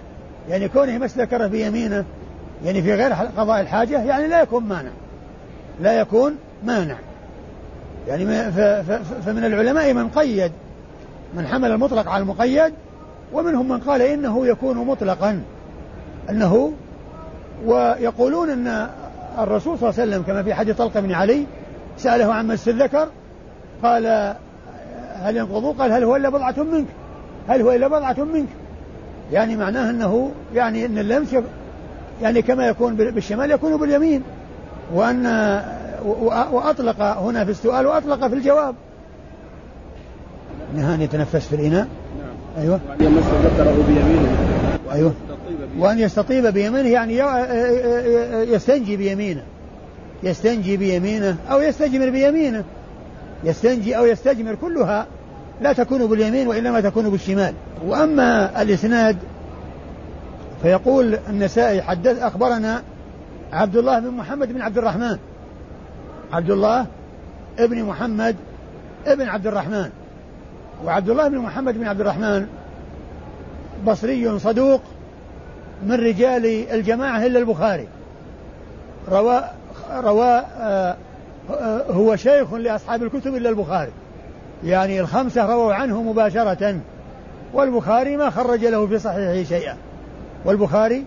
يعني 0.49 0.69
كونه 0.69 0.93
يمس 0.93 1.19
ذكره 1.19 1.47
بيمينه 1.47 2.05
يعني 2.65 2.83
في 2.83 2.95
غير 2.95 3.13
قضاء 3.13 3.61
الحاجة 3.61 4.03
يعني 4.03 4.27
لا 4.27 4.43
يكون 4.43 4.65
مانع. 4.65 4.91
لا 5.81 6.01
يكون 6.01 6.37
مانع. 6.65 6.97
يعني 8.09 8.53
فمن 9.27 9.45
العلماء 9.45 9.95
من 9.95 10.09
قيد 10.09 10.53
من 11.35 11.47
حمل 11.47 11.71
المطلق 11.71 12.09
على 12.09 12.23
المقيد 12.23 12.75
ومنهم 13.33 13.69
من 13.69 13.79
قال 13.79 14.03
إنه 14.03 14.47
يكون 14.47 14.77
مطلقا. 14.77 15.43
أنه 16.31 16.73
ويقولون 17.67 18.51
أن 18.51 18.89
الرسول 19.39 19.79
صلى 19.79 19.91
الله 19.91 20.01
عليه 20.01 20.11
وسلم 20.11 20.23
كما 20.23 20.43
في 20.43 20.55
حديث 20.55 20.77
طلق 20.77 20.99
بن 20.99 21.13
علي 21.13 21.47
سأله 21.99 22.35
عن 22.35 22.47
مس 22.47 22.69
الذكر 22.69 23.09
قال 23.83 24.35
هل 25.23 25.37
ينقض؟ 25.37 25.81
قال 25.81 25.93
هل 25.93 26.05
هو 26.05 26.17
إلا 26.17 26.29
بضعة 26.29 26.63
منك. 26.73 26.87
هل 27.49 27.63
هو 27.63 27.73
إلا 27.73 27.89
بضعة 27.89 28.25
منك. 28.25 28.49
يعني 29.33 29.57
معناه 29.57 29.91
أنه 29.91 30.31
يعني 30.55 30.87
أن 30.87 30.99
اللمس 30.99 31.37
يعني 32.23 32.43
كما 32.43 32.67
يكون 32.67 32.97
بالشمال 32.97 33.51
يكون 33.51 33.77
باليمين. 33.77 34.23
وأن 34.95 35.27
وأطلق 36.53 37.03
هنا 37.03 37.45
في 37.45 37.51
السؤال 37.51 37.87
وأطلق 37.87 38.27
في 38.29 38.35
الجواب. 38.35 38.75
نهان 40.77 41.01
يتنفس 41.01 41.47
في 41.47 41.57
الإناء. 41.57 41.89
نعم. 42.19 42.65
أيوة. 42.65 42.81
وأن 42.89 43.05
يمس 43.05 43.25
ذكره 43.25 43.85
بيمينه. 43.89 44.39
أيوة. 44.93 45.13
وأن 45.79 45.99
يستطيب 45.99 46.47
بيمينه. 46.47 46.89
يعني 46.89 47.19
يستنجي 48.53 48.97
بيمينه. 48.97 49.43
يستنجي 50.23 50.77
بيمينه 50.77 51.37
أو 51.51 51.61
يستجمر 51.61 52.11
بيمينه. 52.11 52.65
يستنجي 53.45 53.97
أو 53.97 54.07
يستجمر 54.07 54.55
كلها 54.55 55.07
لا 55.61 55.73
تكون 55.73 56.07
باليمين 56.07 56.49
وإنما 56.49 56.81
تكون 56.81 57.11
بالشمال. 57.11 57.55
وأما 57.87 58.63
الإسناد 58.63 59.17
فيقول 60.63 61.19
النسائي 61.29 61.83
حدث 61.83 62.23
أخبرنا 62.23 62.83
عبد 63.53 63.77
الله 63.77 63.99
بن 63.99 64.11
محمد 64.11 64.53
بن 64.53 64.61
عبد 64.61 64.79
الرحمن. 64.79 65.19
عبد 66.33 66.51
الله 66.51 66.87
ابن 67.59 67.85
محمد 67.85 68.37
ابن 69.07 69.29
عبد 69.29 69.47
الرحمن. 69.47 69.91
وعبد 70.85 71.11
الله 71.11 71.29
بن 71.29 71.39
محمد 71.39 71.79
بن 71.79 71.87
عبد 71.87 72.01
الرحمن 72.01 72.47
بصري 73.87 74.39
صدوق 74.39 74.81
من 75.87 75.93
رجال 75.93 76.47
الجماعة 76.73 77.27
إلا 77.27 77.39
البخاري. 77.39 77.89
روى 79.09 79.45
روى 79.95 80.45
آه 80.61 80.97
هو 81.91 82.17
شيخ 82.17 82.55
لأصحاب 82.55 83.03
الكتب 83.03 83.35
إلا 83.35 83.51
البخاري. 83.51 83.91
يعني 84.65 85.01
الخمسة 85.01 85.47
رووا 85.47 85.75
عنه 85.75 86.03
مباشرة 86.03 86.77
والبخاري 87.55 88.17
ما 88.17 88.31
خرج 88.31 88.65
له 88.65 88.87
في 88.87 88.99
صحيحه 88.99 89.43
شيئا. 89.49 89.77
والبخاري 90.45 91.05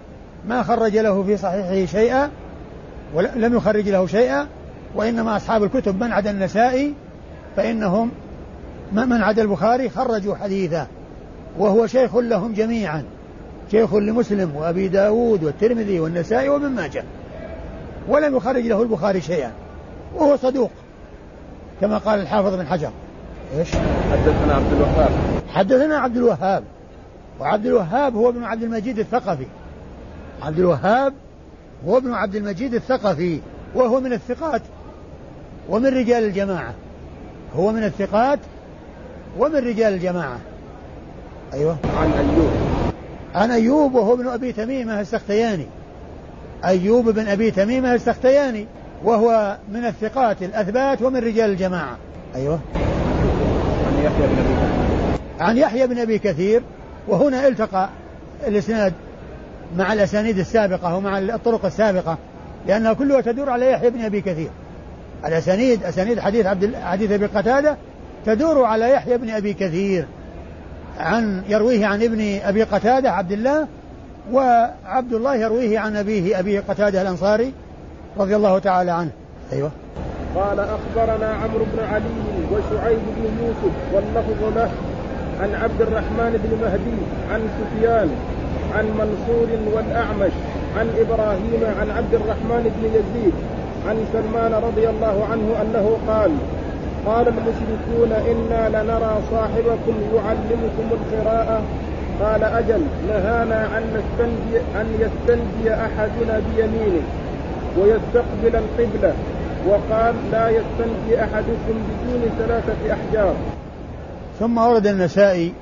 ما 0.47 0.63
خرج 0.63 0.97
له 0.97 1.23
في 1.23 1.37
صحيحه 1.37 1.85
شيئا 1.85 2.29
ولم 3.13 3.55
يخرج 3.55 3.89
له 3.89 4.07
شيئا 4.07 4.47
وإنما 4.95 5.37
أصحاب 5.37 5.63
الكتب 5.63 6.03
من 6.03 6.11
عدا 6.11 6.31
النسائي 6.31 6.93
فإنهم 7.55 8.11
من 8.91 9.23
عدا 9.23 9.41
البخاري 9.41 9.89
خرجوا 9.89 10.35
حديثه 10.35 10.87
وهو 11.57 11.87
شيخ 11.87 12.15
لهم 12.15 12.53
جميعا. 12.53 13.03
شيخ 13.71 13.93
لمسلم 13.93 14.55
وأبي 14.55 14.87
داود 14.87 15.43
والترمذي 15.43 15.99
والنسائي 15.99 16.49
وابن 16.49 16.67
ماجه. 16.67 17.03
ولم 18.07 18.35
يخرج 18.35 18.67
له 18.67 18.81
البخاري 18.81 19.21
شيئا. 19.21 19.51
وهو 20.15 20.37
صدوق 20.37 20.71
كما 21.81 21.97
قال 21.97 22.19
الحافظ 22.19 22.55
بن 22.55 22.67
حجر. 22.67 22.91
إيش؟ 23.57 23.69
حدثنا 24.11 24.53
عبد 24.55 24.73
الوهاب. 24.73 25.11
حدثنا 25.49 25.97
عبد 25.97 26.17
الوهاب. 26.17 26.63
وعبد 27.39 27.65
الوهاب 27.65 28.15
هو 28.15 28.29
ابن 28.29 28.43
عبد 28.43 28.63
المجيد 28.63 28.99
الثقفي. 28.99 29.45
عبد 30.41 30.59
الوهاب 30.59 31.13
هو 31.87 31.97
ابن 31.97 32.13
عبد 32.13 32.35
المجيد 32.35 32.73
الثقفي 32.73 33.39
وهو 33.75 33.99
من 33.99 34.13
الثقات 34.13 34.61
ومن 35.69 35.85
رجال 35.85 36.23
الجماعة. 36.23 36.73
هو 37.55 37.71
من 37.71 37.83
الثقات 37.83 38.39
ومن 39.39 39.55
رجال 39.55 39.93
الجماعة. 39.93 40.37
أيوة. 41.53 41.77
عن 41.97 42.11
أيوب. 42.11 42.51
عن 43.35 43.51
أيوب 43.51 43.95
وهو 43.95 44.13
ابن 44.13 44.27
أبي 44.27 44.51
تميمة 44.51 45.01
السختياني. 45.01 45.65
أيوب 46.65 47.09
بن 47.09 47.27
أبي 47.27 47.51
تميمة 47.51 47.93
السختياني. 47.93 48.67
وهو 49.03 49.57
من 49.71 49.85
الثقات 49.85 50.43
الأثبات 50.43 51.01
ومن 51.01 51.19
رجال 51.19 51.49
الجماعة. 51.49 51.97
أيوة. 52.35 52.59
عن 53.87 54.03
يحيى 54.03 54.27
بن 54.27 54.39
أبي 54.39 54.53
كثير. 54.53 55.19
عن 55.39 55.57
يحيى 55.57 55.87
بن 55.87 55.99
أبي 55.99 56.19
كثير 56.19 56.61
وهنا 57.07 57.47
التقى 57.47 57.89
الإسناد 58.47 58.93
مع 59.77 59.93
الأسانيد 59.93 60.39
السابقة 60.39 60.95
ومع 60.95 61.19
الطرق 61.19 61.65
السابقة 61.65 62.17
لأنها 62.67 62.93
كلها 62.93 63.21
تدور 63.21 63.49
على 63.49 63.71
يحيى 63.71 63.89
بن 63.89 64.01
أبي 64.01 64.21
كثير. 64.21 64.49
الأسانيد 65.25 65.83
أسانيد 65.83 66.19
حديث 66.19 66.45
عبد 66.45 66.75
حديث 66.75 67.11
أبي 67.11 67.25
قتادة 67.25 67.77
تدور 68.25 68.63
على 68.65 68.91
يحيى 68.91 69.17
بن 69.17 69.29
أبي 69.29 69.53
كثير 69.53 70.05
عن 70.99 71.43
يرويه 71.49 71.85
عن 71.85 72.03
ابن 72.03 72.39
أبي 72.43 72.63
قتادة 72.63 73.11
عبد 73.11 73.31
الله 73.31 73.67
وعبد 74.31 75.13
الله 75.13 75.35
يرويه 75.35 75.79
عن 75.79 75.95
أبيه 75.95 76.39
أبي 76.39 76.59
قتادة 76.59 77.01
الأنصاري. 77.01 77.53
رضي 78.17 78.35
الله 78.35 78.59
تعالى 78.59 78.91
عنه. 78.91 79.09
أيوة. 79.53 79.71
قال 80.35 80.59
أخبرنا 80.59 81.29
عمرو 81.43 81.65
بن 81.73 81.83
علي 81.93 82.21
وشعيب 82.51 82.99
بن 83.17 83.23
يوسف 83.43 83.75
واللفظ 83.93 84.57
له 84.57 84.71
عن 85.41 85.55
عبد 85.55 85.81
الرحمن 85.81 86.31
بن 86.43 86.51
مهدي 86.65 86.99
عن 87.33 87.49
سفيان 87.57 88.09
عن 88.75 88.85
منصور 88.85 89.49
والأعمش 89.75 90.31
عن 90.77 90.87
إبراهيم 90.99 91.61
عن 91.79 91.91
عبد 91.97 92.13
الرحمن 92.13 92.63
بن 92.75 92.83
يزيد 92.87 93.33
عن 93.87 94.05
سلمان 94.13 94.53
رضي 94.53 94.89
الله 94.89 95.25
عنه 95.31 95.61
أنه 95.61 95.97
قال 96.07 96.31
قال 97.05 97.27
المشركون 97.27 98.11
إنا 98.11 98.83
لنرى 98.83 99.13
صاحبكم 99.31 99.95
يعلمكم 100.15 100.87
القراءة. 100.91 101.61
قال 102.21 102.43
أجل 102.43 102.81
نهانا 103.07 103.77
أن 103.77 103.83
نستنجي 103.95 104.57
أن 104.75 104.87
يستنجي 104.99 105.73
أحدنا 105.73 106.41
بيمينه. 106.49 107.01
ويستقبل 107.77 108.55
القبلة 108.55 109.13
وقال 109.67 110.15
لا 110.31 110.49
يستنجي 110.49 111.23
أحدكم 111.23 111.75
بدون 111.89 112.21
ثلاثة 112.37 112.93
أحجار. 112.93 113.35
ثم 114.39 114.57
ورد 114.57 114.87
النسائي 114.87 115.53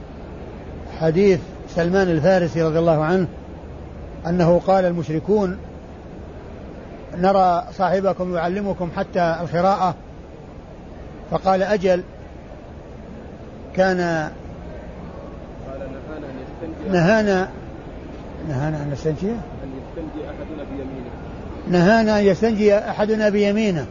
حديث 0.99 1.39
سلمان 1.75 2.09
الفارسي 2.09 2.61
رضي 2.61 2.79
الله 2.79 3.03
عنه 3.03 3.27
أنه 4.27 4.59
قال 4.67 4.85
المشركون 4.85 5.57
نرى 7.17 7.63
صاحبكم 7.71 8.35
يعلمكم 8.35 8.89
حتى 8.97 9.35
القراءة 9.41 9.95
فقال 11.31 11.63
أجل 11.63 12.03
كان 13.75 14.29
نهانا 16.91 17.49
نهانا 18.49 18.83
أن 18.83 18.89
نستنجي 18.93 19.31
أن 19.31 19.71
يستنجي 19.77 20.25
أحدنا 20.29 20.63
بيمينه. 20.71 21.09
نهانا 21.67 22.19
أن 22.19 22.23
يستنجي 22.23 22.77
أحدنا 22.77 23.29
بيمينه 23.29 23.85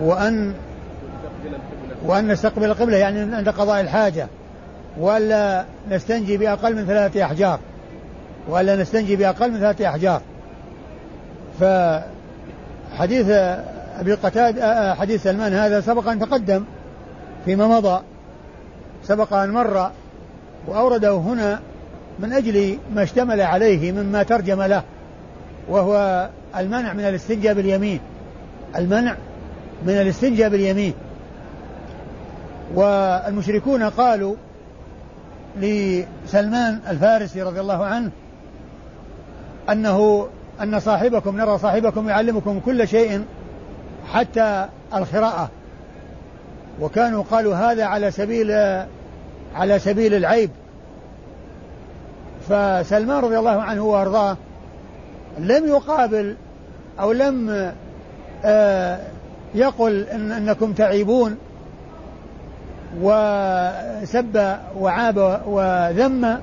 وأن 0.00 0.54
وأن 2.04 2.28
نستقبل 2.28 2.64
القبلة 2.64 2.96
يعني 2.96 3.36
عند 3.36 3.48
قضاء 3.48 3.80
الحاجة 3.80 4.26
وألا 5.00 5.64
نستنجي 5.90 6.36
بأقل 6.36 6.76
من 6.76 6.86
ثلاثة 6.86 7.24
أحجار 7.24 7.58
وألا 8.48 8.76
نستنجي 8.76 9.16
بأقل 9.16 9.52
من 9.52 9.58
ثلاثة 9.58 9.88
أحجار. 9.88 10.20
فحديث 11.60 13.28
أبي 13.98 14.14
قتاد 14.14 14.60
حديث 14.94 15.22
سلمان 15.22 15.52
هذا 15.52 15.80
سبق 15.80 16.08
أن 16.08 16.18
تقدم 16.18 16.64
فيما 17.44 17.66
مضى 17.66 18.02
سبق 19.04 19.32
أن 19.32 19.50
مر 19.50 19.90
وأورده 20.66 21.16
هنا 21.16 21.60
من 22.18 22.32
أجل 22.32 22.78
ما 22.94 23.02
اشتمل 23.02 23.40
عليه 23.40 23.92
مما 23.92 24.22
ترجم 24.22 24.62
له. 24.62 24.82
وهو 25.68 26.28
المنع 26.56 26.92
من 26.92 27.04
الاستنجاء 27.04 27.54
باليمين. 27.54 28.00
المنع 28.76 29.16
من 29.86 29.92
الاستنجاء 29.92 30.48
باليمين. 30.48 30.94
والمشركون 32.74 33.82
قالوا 33.82 34.34
لسلمان 35.56 36.80
الفارسي 36.88 37.42
رضي 37.42 37.60
الله 37.60 37.84
عنه 37.84 38.10
أنه 39.70 40.28
أن 40.60 40.80
صاحبكم 40.80 41.36
نرى 41.36 41.58
صاحبكم 41.58 42.08
يعلمكم 42.08 42.60
كل 42.60 42.88
شيء 42.88 43.24
حتى 44.12 44.68
القراءة. 44.94 45.50
وكانوا 46.80 47.22
قالوا 47.30 47.54
هذا 47.54 47.84
على 47.84 48.10
سبيل 48.10 48.52
على 49.54 49.78
سبيل 49.78 50.14
العيب. 50.14 50.50
فسلمان 52.48 53.24
رضي 53.24 53.38
الله 53.38 53.62
عنه 53.62 53.84
وأرضاه 53.84 54.36
لم 55.38 55.66
يقابل 55.66 56.36
أو 57.00 57.12
لم 57.12 57.72
آه، 58.44 58.98
يقل 59.54 60.06
إن 60.12 60.32
إنكم 60.32 60.72
تعيبون 60.72 61.36
وسب 63.00 64.56
وعاب 64.78 65.42
وذم 65.46 66.38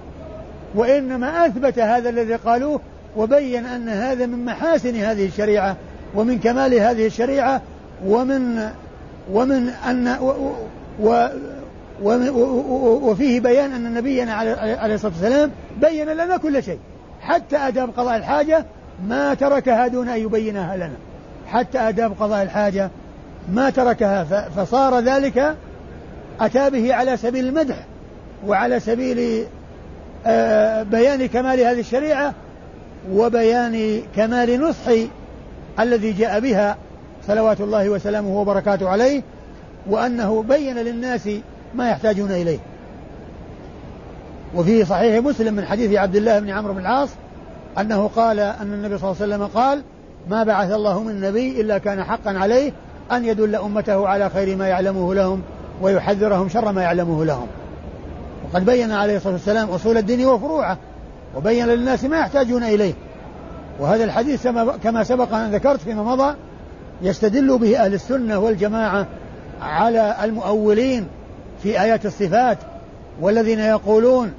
وإنما 0.75 1.45
أثبت 1.45 1.79
هذا 1.79 2.09
الذي 2.09 2.35
قالوه 2.35 2.79
وبين 3.17 3.65
أن 3.65 3.89
هذا 3.89 4.25
من 4.25 4.45
محاسن 4.45 4.95
هذه 4.95 5.25
الشريعة 5.25 5.75
ومن 6.15 6.39
كمال 6.39 6.73
هذه 6.73 7.05
الشريعة 7.05 7.61
ومن 8.05 8.69
ومن 9.31 9.69
أن 9.69 10.17
و 10.17 10.51
و 10.99 11.29
وفيه 13.11 13.39
بيان 13.39 13.71
أن 13.71 13.93
نبينا 13.93 14.33
عليه 14.33 14.95
الصلاة 14.95 15.11
والسلام 15.11 15.51
بين 15.81 16.09
لنا 16.09 16.37
كل 16.37 16.63
شيء 16.63 16.79
حتى 17.21 17.57
أداب 17.57 17.89
قضاء 17.89 18.17
الحاجة 18.17 18.65
ما 19.07 19.33
تركها 19.33 19.87
دون 19.87 20.09
أن 20.09 20.19
يبينها 20.19 20.77
لنا. 20.77 20.95
حتى 21.47 21.79
أداب 21.79 22.13
قضاء 22.19 22.43
الحاجة 22.43 22.89
ما 23.53 23.69
تركها. 23.69 24.23
فصار 24.49 24.99
ذلك 24.99 25.55
أتى 26.39 26.69
به 26.69 26.93
على 26.93 27.17
سبيل 27.17 27.47
المدح 27.47 27.75
وعلى 28.47 28.79
سبيل 28.79 29.45
آه، 30.25 30.83
بيان 30.83 31.25
كمال 31.25 31.59
هذه 31.59 31.79
الشريعة 31.79 32.33
وبيان 33.11 34.01
كمال 34.15 34.61
نصح 34.61 34.91
الذي 35.79 36.11
جاء 36.11 36.39
بها 36.39 36.77
صلوات 37.27 37.61
الله 37.61 37.89
وسلامه 37.89 38.41
وبركاته 38.41 38.89
عليه 38.89 39.21
وأنه 39.89 40.43
بين 40.43 40.77
للناس 40.77 41.29
ما 41.75 41.89
يحتاجون 41.89 42.31
إليه. 42.31 42.59
وفي 44.55 44.85
صحيح 44.85 45.23
مسلم 45.23 45.53
من 45.53 45.65
حديث 45.65 45.97
عبد 45.97 46.15
الله 46.15 46.39
بن 46.39 46.49
عمرو 46.49 46.73
بن 46.73 46.79
العاص 46.79 47.09
أنه 47.77 48.07
قال 48.15 48.39
أن 48.39 48.73
النبي 48.73 48.97
صلى 48.97 49.11
الله 49.11 49.21
عليه 49.21 49.33
وسلم 49.35 49.47
قال 49.61 49.83
ما 50.29 50.43
بعث 50.43 50.71
الله 50.71 51.03
من 51.03 51.21
نبي 51.21 51.61
إلا 51.61 51.77
كان 51.77 52.03
حقا 52.03 52.31
عليه 52.31 52.71
أن 53.11 53.25
يدل 53.25 53.55
أمته 53.55 54.07
على 54.07 54.29
خير 54.29 54.55
ما 54.55 54.67
يعلمه 54.67 55.15
لهم 55.15 55.41
ويحذرهم 55.81 56.49
شر 56.49 56.71
ما 56.71 56.81
يعلمه 56.81 57.25
لهم. 57.25 57.47
وقد 58.45 58.65
بين 58.65 58.91
عليه 58.91 59.17
الصلاة 59.17 59.33
والسلام 59.33 59.69
أصول 59.69 59.97
الدين 59.97 60.25
وفروعه 60.25 60.77
وبين 61.35 61.65
للناس 61.65 62.03
ما 62.03 62.19
يحتاجون 62.19 62.63
إليه. 62.63 62.93
وهذا 63.79 64.03
الحديث 64.03 64.47
كما 64.83 65.03
سبق 65.03 65.33
أن 65.33 65.51
ذكرت 65.51 65.79
فيما 65.79 66.03
مضى 66.03 66.35
يستدل 67.01 67.57
به 67.57 67.85
أهل 67.85 67.93
السنة 67.93 68.39
والجماعة 68.39 69.07
على 69.61 70.15
المؤولين 70.23 71.07
في 71.63 71.81
آيات 71.81 72.05
الصفات 72.05 72.57
والذين 73.21 73.59
يقولون 73.59 74.33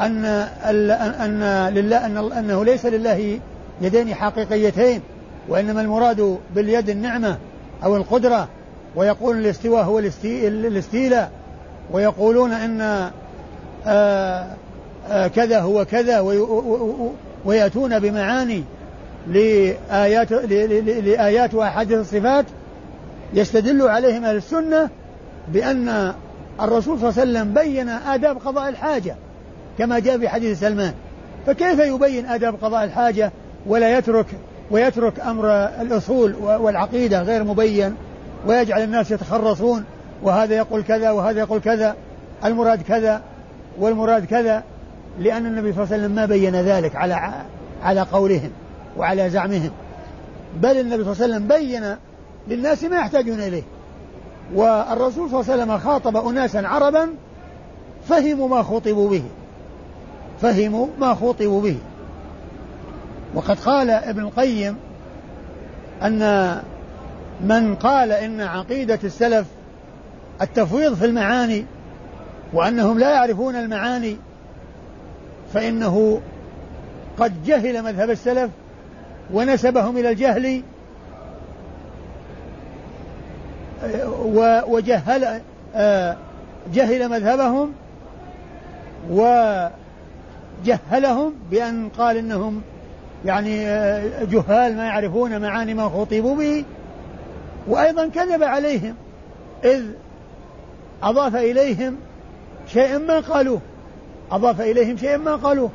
أن 0.00 0.24
أن 0.24 1.74
لله 1.74 2.06
أن 2.06 2.32
أنه 2.32 2.64
ليس 2.64 2.86
لله 2.86 3.40
يدين 3.80 4.14
حقيقيتين 4.14 5.00
وإنما 5.48 5.80
المراد 5.80 6.38
باليد 6.54 6.90
النعمة 6.90 7.38
أو 7.84 7.96
القدرة 7.96 8.48
ويقول 8.96 9.38
الاستواء 9.38 9.84
هو 9.84 9.98
الاستيلاء 9.98 11.30
ويقولون 11.92 12.52
أن 12.52 13.10
آه، 13.86 14.46
آه، 15.10 15.26
كذا 15.26 15.60
هو 15.60 15.84
كذا 15.84 16.20
ويأتون 17.44 17.98
بمعاني 17.98 18.64
لآيات 19.26 20.32
لآيات 20.32 21.54
وأحاديث 21.54 21.98
الصفات 21.98 22.44
يستدل 23.34 23.82
عليهم 23.82 24.24
أهل 24.24 24.36
السنة 24.36 24.88
بأن 25.48 26.14
الرسول 26.60 26.98
صلى 26.98 27.08
الله 27.08 27.20
عليه 27.20 27.30
وسلم 27.30 27.54
بين 27.54 27.88
آداب 27.88 28.38
قضاء 28.38 28.68
الحاجة. 28.68 29.16
كما 29.80 29.98
جاء 29.98 30.18
في 30.18 30.28
حديث 30.28 30.60
سلمان. 30.60 30.94
فكيف 31.46 31.78
يبين 31.78 32.26
آداب 32.26 32.54
قضاء 32.62 32.84
الحاجة 32.84 33.32
ولا 33.66 33.98
يترك 33.98 34.26
ويترك 34.70 35.20
أمر 35.20 35.50
الأصول 35.54 36.34
والعقيدة 36.34 37.22
غير 37.22 37.44
مبين 37.44 37.94
ويجعل 38.46 38.82
الناس 38.82 39.10
يتخرصون 39.10 39.84
وهذا 40.22 40.56
يقول 40.56 40.82
كذا 40.82 41.10
وهذا 41.10 41.40
يقول 41.40 41.60
كذا 41.60 41.96
المراد 42.44 42.82
كذا 42.82 43.22
والمراد 43.78 44.24
كذا 44.24 44.62
لأن 45.20 45.46
النبي 45.46 45.72
صلى 45.72 45.84
الله 45.84 45.94
عليه 45.94 46.04
وسلم 46.04 46.14
ما 46.14 46.26
بين 46.26 46.56
ذلك 46.56 46.96
على 46.96 47.32
على 47.82 48.00
قولهم 48.00 48.50
وعلى 48.96 49.30
زعمهم. 49.30 49.70
بل 50.56 50.80
النبي 50.80 51.04
صلى 51.04 51.12
الله 51.12 51.24
عليه 51.24 51.34
وسلم 51.34 51.48
بين 51.48 51.96
للناس 52.48 52.84
ما 52.84 52.96
يحتاجون 52.96 53.40
إليه. 53.40 53.62
والرسول 54.54 55.30
صلى 55.30 55.40
الله 55.40 55.52
عليه 55.52 55.62
وسلم 55.62 55.78
خاطب 55.78 56.16
أناسا 56.16 56.58
عربا 56.58 57.08
فهموا 58.08 58.48
ما 58.48 58.62
خطبوا 58.62 59.10
به. 59.10 59.22
فهموا 60.42 60.86
ما 60.98 61.14
خطبوا 61.14 61.62
به. 61.62 61.76
وقد 63.34 63.60
قال 63.60 63.90
ابن 63.90 64.20
القيم 64.20 64.76
أن 66.02 66.56
من 67.40 67.74
قال 67.74 68.12
إن 68.12 68.40
عقيدة 68.40 68.98
السلف 69.04 69.46
التفويض 70.42 70.94
في 70.94 71.04
المعاني 71.04 71.64
وأنهم 72.52 72.98
لا 72.98 73.10
يعرفون 73.10 73.56
المعاني 73.56 74.16
فإنه 75.54 76.20
قد 77.18 77.44
جهل 77.44 77.82
مذهب 77.82 78.10
السلف 78.10 78.50
ونسبهم 79.32 79.96
إلى 79.96 80.10
الجهل 80.10 80.62
وجهل 84.68 85.40
آه، 85.74 86.16
جهل 86.74 87.08
مذهبهم 87.08 87.72
وجهلهم 90.60 91.32
بأن 91.50 91.88
قال 91.98 92.16
إنهم 92.16 92.62
يعني 93.24 93.66
آه، 93.66 94.24
جهال 94.24 94.76
ما 94.76 94.84
يعرفون 94.84 95.40
معاني 95.40 95.74
ما 95.74 95.88
خطبوا 95.88 96.36
به. 96.36 96.64
وأيضا 97.68 98.08
كذب 98.08 98.42
عليهم 98.42 98.94
إذ 99.64 99.82
أضاف 101.02 101.36
إليهم 101.36 101.96
شيئا 102.66 102.98
ما 102.98 103.20
قالوه. 103.20 103.60
أضاف 104.30 104.60
إليهم 104.60 104.96
شيئا 104.96 105.16
ما 105.16 105.36
قالوه. 105.36 105.70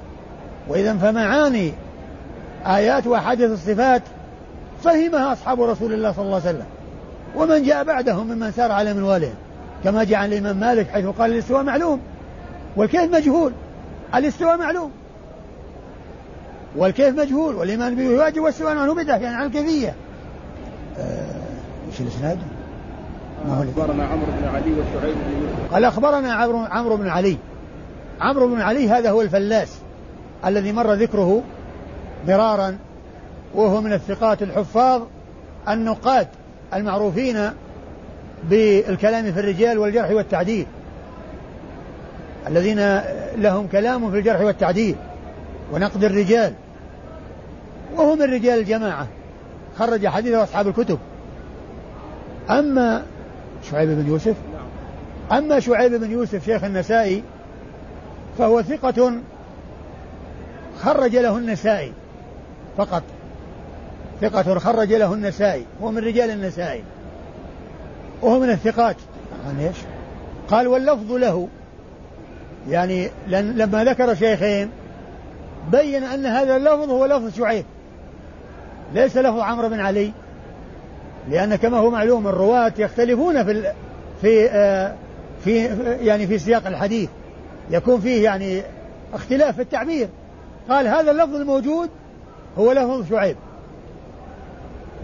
وإذا 0.67 0.97
فمعاني 0.97 1.73
آيات 2.65 3.07
وأحاديث 3.07 3.51
الصفات 3.51 4.01
فهمها 4.83 5.33
أصحاب 5.33 5.61
رسول 5.61 5.93
الله 5.93 6.11
صلى 6.11 6.25
الله 6.25 6.41
عليه 6.45 6.49
وسلم. 6.49 6.65
ومن 7.35 7.63
جاء 7.63 7.83
بعدهم 7.83 8.27
ممن 8.27 8.51
سار 8.51 8.71
على 8.71 8.93
منوالهم 8.93 9.35
كما 9.83 10.03
جاء 10.03 10.19
عن 10.19 10.33
الإمام 10.33 10.57
مالك 10.57 10.89
حيث 10.89 11.05
قال 11.05 11.33
الاستواء 11.33 11.63
معلوم. 11.63 11.99
والكيف 12.75 13.15
مجهول. 13.15 13.51
الاستواء 14.15 14.57
معلوم. 14.57 14.91
والكيف 16.75 17.19
مجهول 17.19 17.55
والإيمان 17.55 17.95
به 17.95 18.09
واجب 18.09 18.41
والسؤال 18.41 18.77
عنه 18.77 18.93
بدعة 18.93 19.17
يعني 19.17 19.35
عن 19.35 19.45
الكيفية 19.45 19.95
آه، 20.97 21.25
إيش 21.87 22.01
الإسناد؟ 22.01 22.39
أخبرنا 23.49 24.03
عمرو 24.03 24.25
بن 24.39 24.47
علي 24.47 24.71
وشعيب 24.71 25.15
بن 25.15 25.41
يوسف. 25.41 25.73
قال 25.73 25.85
أخبرنا 25.85 26.33
عمرو 26.71 26.97
بن 26.97 27.07
علي. 27.07 27.37
عمرو 28.21 28.47
بن 28.47 28.61
علي 28.61 28.89
هذا 28.89 29.11
هو 29.11 29.21
الفلاس 29.21 29.77
الذي 30.45 30.71
مر 30.71 30.93
ذكره 30.93 31.43
مرارا 32.27 32.77
وهو 33.55 33.81
من 33.81 33.93
الثقات 33.93 34.41
الحفاظ 34.43 35.01
النقاد 35.69 36.27
المعروفين 36.73 37.49
بالكلام 38.43 39.31
في 39.31 39.39
الرجال 39.39 39.77
والجرح 39.77 40.11
والتعديل. 40.11 40.67
الذين 42.47 43.01
لهم 43.37 43.67
كلام 43.67 44.11
في 44.11 44.17
الجرح 44.17 44.41
والتعديل 44.41 44.95
ونقد 45.73 46.03
الرجال. 46.03 46.53
وهم 47.95 48.19
من 48.19 48.33
رجال 48.33 48.59
الجماعة. 48.59 49.07
خرج 49.79 50.07
حديثه 50.07 50.43
أصحاب 50.43 50.67
الكتب. 50.67 50.99
أما 52.49 53.03
شعيب 53.71 53.89
بن 53.89 54.07
يوسف 54.07 54.35
أما 55.31 55.59
شعيب 55.59 55.93
بن 55.93 56.11
يوسف 56.11 56.45
شيخ 56.45 56.63
النسائي 56.63 57.23
فهو 58.37 58.61
ثقة 58.61 59.13
خرج 60.81 61.15
له 61.15 61.37
النسائي 61.37 61.91
فقط. 62.77 63.03
ثقة 64.21 64.59
خرج 64.59 64.93
له 64.93 65.13
النسائي. 65.13 65.65
هو 65.83 65.91
من 65.91 65.97
رجال 65.97 66.29
النسائي. 66.29 66.83
وهو 68.21 68.39
من 68.39 68.49
الثقات. 68.49 68.95
قال 69.45 69.59
إيش؟ 69.59 69.77
قال 70.47 70.67
واللفظ 70.67 71.11
له 71.11 71.47
يعني 72.69 73.09
لما 73.27 73.83
ذكر 73.83 74.15
شيخين 74.15 74.69
بين 75.71 76.03
أن 76.03 76.25
هذا 76.25 76.55
اللفظ 76.55 76.89
هو 76.89 77.05
لفظ 77.05 77.37
شعيب. 77.37 77.65
ليس 78.93 79.17
لفظ 79.17 79.39
عمرو 79.39 79.69
بن 79.69 79.79
علي. 79.79 80.11
لأن 81.29 81.55
كما 81.55 81.77
هو 81.77 81.89
معلوم 81.89 82.27
الرواة 82.27 82.73
يختلفون 82.77 83.43
في 83.43 83.73
في 84.21 84.49
آه 84.49 84.95
في 85.43 85.65
يعني 86.01 86.27
في 86.27 86.39
سياق 86.39 86.67
الحديث. 86.67 87.09
يكون 87.69 87.99
فيه 87.99 88.23
يعني 88.23 88.61
اختلاف 89.13 89.55
في 89.55 89.61
التعبير. 89.61 90.07
قال 90.69 90.87
هذا 90.87 91.11
اللفظ 91.11 91.35
الموجود 91.35 91.89
هو 92.57 92.71
لفظ 92.71 93.09
شعيب. 93.09 93.35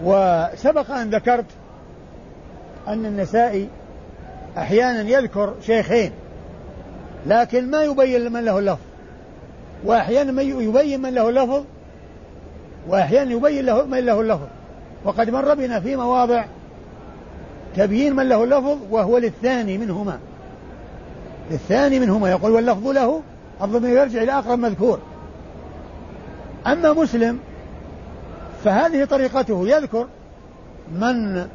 وسبق 0.04 0.90
أن 0.90 1.10
ذكرت 1.10 1.46
أن 2.88 3.06
النسائي 3.06 3.68
أحيانا 4.58 5.00
يذكر 5.10 5.54
شيخين. 5.66 6.12
لكن 7.26 7.70
ما 7.70 7.82
يبين 7.82 8.32
من 8.32 8.44
له 8.44 8.58
اللفظ. 8.58 8.80
وأحيانا 9.84 10.42
يبين 10.42 11.02
من 11.02 11.14
له 11.14 11.28
اللفظ 11.28 11.64
وأحيانا 12.88 13.32
يبين 13.32 13.64
له 13.66 13.84
من 13.84 13.98
له 13.98 14.20
اللفظ. 14.20 14.46
وقد 15.04 15.30
مر 15.30 15.54
بنا 15.54 15.80
في 15.80 15.96
مواضع 15.96 16.44
تبيين 17.76 18.16
من 18.16 18.28
له 18.28 18.44
اللفظ 18.44 18.78
وهو 18.90 19.18
للثاني 19.18 19.78
منهما. 19.78 20.18
للثاني 21.50 22.00
منهما. 22.00 22.30
يقول 22.30 22.50
واللفظ 22.50 22.86
له 22.88 23.22
الضمير 23.62 23.98
يرجع 23.98 24.22
إلى 24.22 24.32
أقرب 24.32 24.58
مذكور. 24.58 24.98
أما 26.66 26.92
مسلم 26.92 27.38
فهذه 28.64 29.04
طريقته. 29.04 29.68
يذكر 29.68 30.06
من 31.00 31.46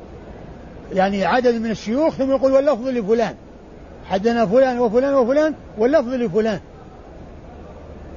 يعني 0.94 1.26
عدد 1.26 1.56
من 1.56 1.72
الشيوخ 1.72 2.14
ثم 2.14 2.32
يقول 2.32 2.52
واللفظ 2.52 2.88
لفلان. 2.88 3.36
حدنا 4.10 4.46
فلان 4.46 4.80
وفلان 4.80 5.14
وفلان 5.14 5.54
واللفظ 5.78 6.14
لفلان. 6.14 6.60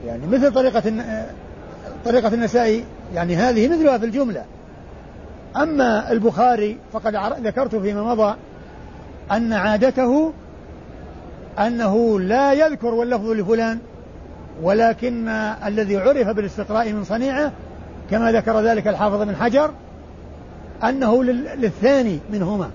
يعني 0.07 0.27
مثل 0.27 0.53
طريقة 0.53 0.93
طريقة 2.05 2.35
النسائي 2.35 2.85
يعني 3.15 3.37
هذه 3.37 3.69
مثلها 3.69 3.99
في 3.99 4.05
الجملة. 4.05 4.45
أما 5.57 6.13
البخاري 6.13 6.79
فقد 6.93 7.17
ذكرت 7.47 7.77
فيما 7.77 8.03
مضى 8.15 8.35
أن 9.31 9.53
عادته 9.53 10.33
أنه 11.59 12.21
لا 12.21 12.53
يذكر 12.53 12.95
واللفظ 12.95 13.31
لفلان 13.31 13.79
ولكن 14.63 15.29
الذي 15.67 15.97
عرف 15.97 16.29
بالاستقراء 16.29 16.93
من 16.93 17.05
صنيعه 17.05 17.53
كما 18.11 18.33
ذكر 18.33 18.61
ذلك 18.61 18.89
الحافظ 18.89 19.23
بن 19.23 19.37
حجر 19.37 19.71
أنه 20.85 21.25
للثاني 21.25 22.19
منهما 22.33 22.71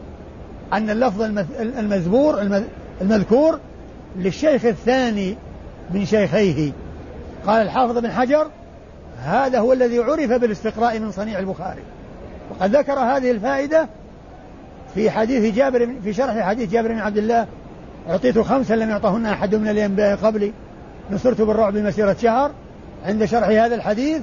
أن 0.73 0.89
اللفظ 0.89 1.21
المذبور 1.59 2.41
المذكور 3.01 3.59
للشيخ 4.17 4.65
الثاني 4.65 5.37
من 5.91 6.05
شيخيه. 6.05 6.71
قال 7.47 7.61
الحافظ 7.61 7.97
بن 7.97 8.11
حجر 8.11 8.47
هذا 9.23 9.59
هو 9.59 9.73
الذي 9.73 9.99
عرف 9.99 10.31
بالاستقراء 10.31 10.99
من 10.99 11.11
صنيع 11.11 11.39
البخاري. 11.39 11.81
وقد 12.51 12.75
ذكر 12.75 12.99
هذه 12.99 13.31
الفائدة 13.31 13.87
في 14.95 15.09
حديث 15.11 15.55
جابر 15.55 15.89
في 16.03 16.13
شرح 16.13 16.39
حديث 16.39 16.71
جابر 16.71 16.87
بن 16.87 16.99
عبد 16.99 17.17
الله 17.17 17.47
أعطيت 18.09 18.39
خمسا 18.39 18.73
لم 18.73 18.89
يعطهن 18.89 19.25
أحد 19.25 19.55
من 19.55 19.67
الأنبياء 19.67 20.17
قبلي 20.17 20.53
نصرت 21.11 21.41
بالرعب 21.41 21.77
مسيرة 21.77 22.15
شهر. 22.21 22.51
عند 23.05 23.25
شرح 23.25 23.47
هذا 23.47 23.75
الحديث 23.75 24.21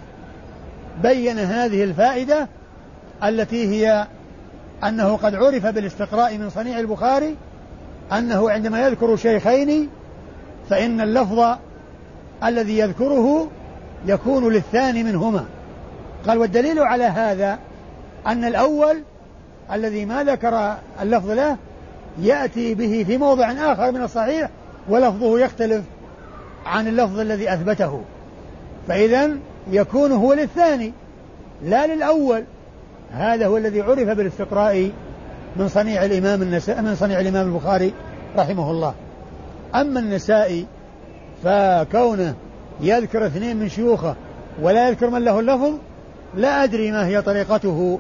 بين 1.03 1.39
هذه 1.39 1.85
الفائدة 1.85 2.49
التي 3.25 3.69
هي 3.69 4.07
أنه 4.85 5.17
قد 5.17 5.35
عرف 5.35 5.67
بالاستقراء 5.67 6.39
من 6.39 6.51
صنيع 6.51 6.81
البخاري 6.81 7.37
أنه 8.19 8.51
عندما 8.51 8.87
يذكر 8.87 9.17
شيخين 9.17 9.89
فإن 10.71 11.01
اللفظ 11.01 11.57
الذي 12.45 12.79
يذكره 12.79 13.49
يكون 14.07 14.53
للثاني 14.53 15.03
منهما. 15.03 15.45
قال 16.27 16.39
والدليل 16.39 16.79
على 16.79 17.05
هذا 17.05 17.59
أن 18.27 18.45
الأول 18.45 19.03
الذي 19.73 20.05
ما 20.05 20.25
ذكر 20.25 20.75
اللفظ 21.03 21.31
له 21.31 21.57
يأتي 22.21 22.75
به 22.75 23.05
في 23.07 23.19
موضع 23.19 23.53
آخر 23.53 23.93
من 23.93 24.03
الصحيح 24.03 24.51
ولفظه 24.89 25.41
يختلف 25.41 25.85
عن 26.67 26.89
اللفظ 26.89 27.19
الذي 27.19 27.53
أثبته. 27.53 28.01
فإذا 28.89 29.31
يكون 29.71 30.13
هو 30.13 30.33
للثاني 30.33 30.93
لا 31.65 31.87
للأول. 31.87 32.45
هذا 33.13 33.47
هو 33.47 33.57
الذي 33.57 33.81
عرف 33.81 34.09
بالاستقراء 34.09 34.91
من 35.57 35.69
صنيع 35.69 36.05
الإمام 36.05 36.43
النساء 36.43 36.83
من 36.83 36.95
صنيع 36.95 37.21
الإمام 37.21 37.47
البخاري 37.47 37.95
رحمه 38.37 38.71
الله. 38.71 38.95
أما 39.75 40.01
النسائي 40.01 40.67
فكونه 41.45 42.35
يذكر 42.81 43.27
اثنين 43.27 43.57
من 43.57 43.69
شيوخه 43.69 44.17
ولا 44.63 44.89
يذكر 44.89 45.11
من 45.11 45.25
له 45.25 45.41
اللفظ 45.41 45.73
لا 46.35 46.65
أدري 46.65 46.91
ما 46.91 47.07
هي 47.07 47.23
طريقته. 47.23 47.99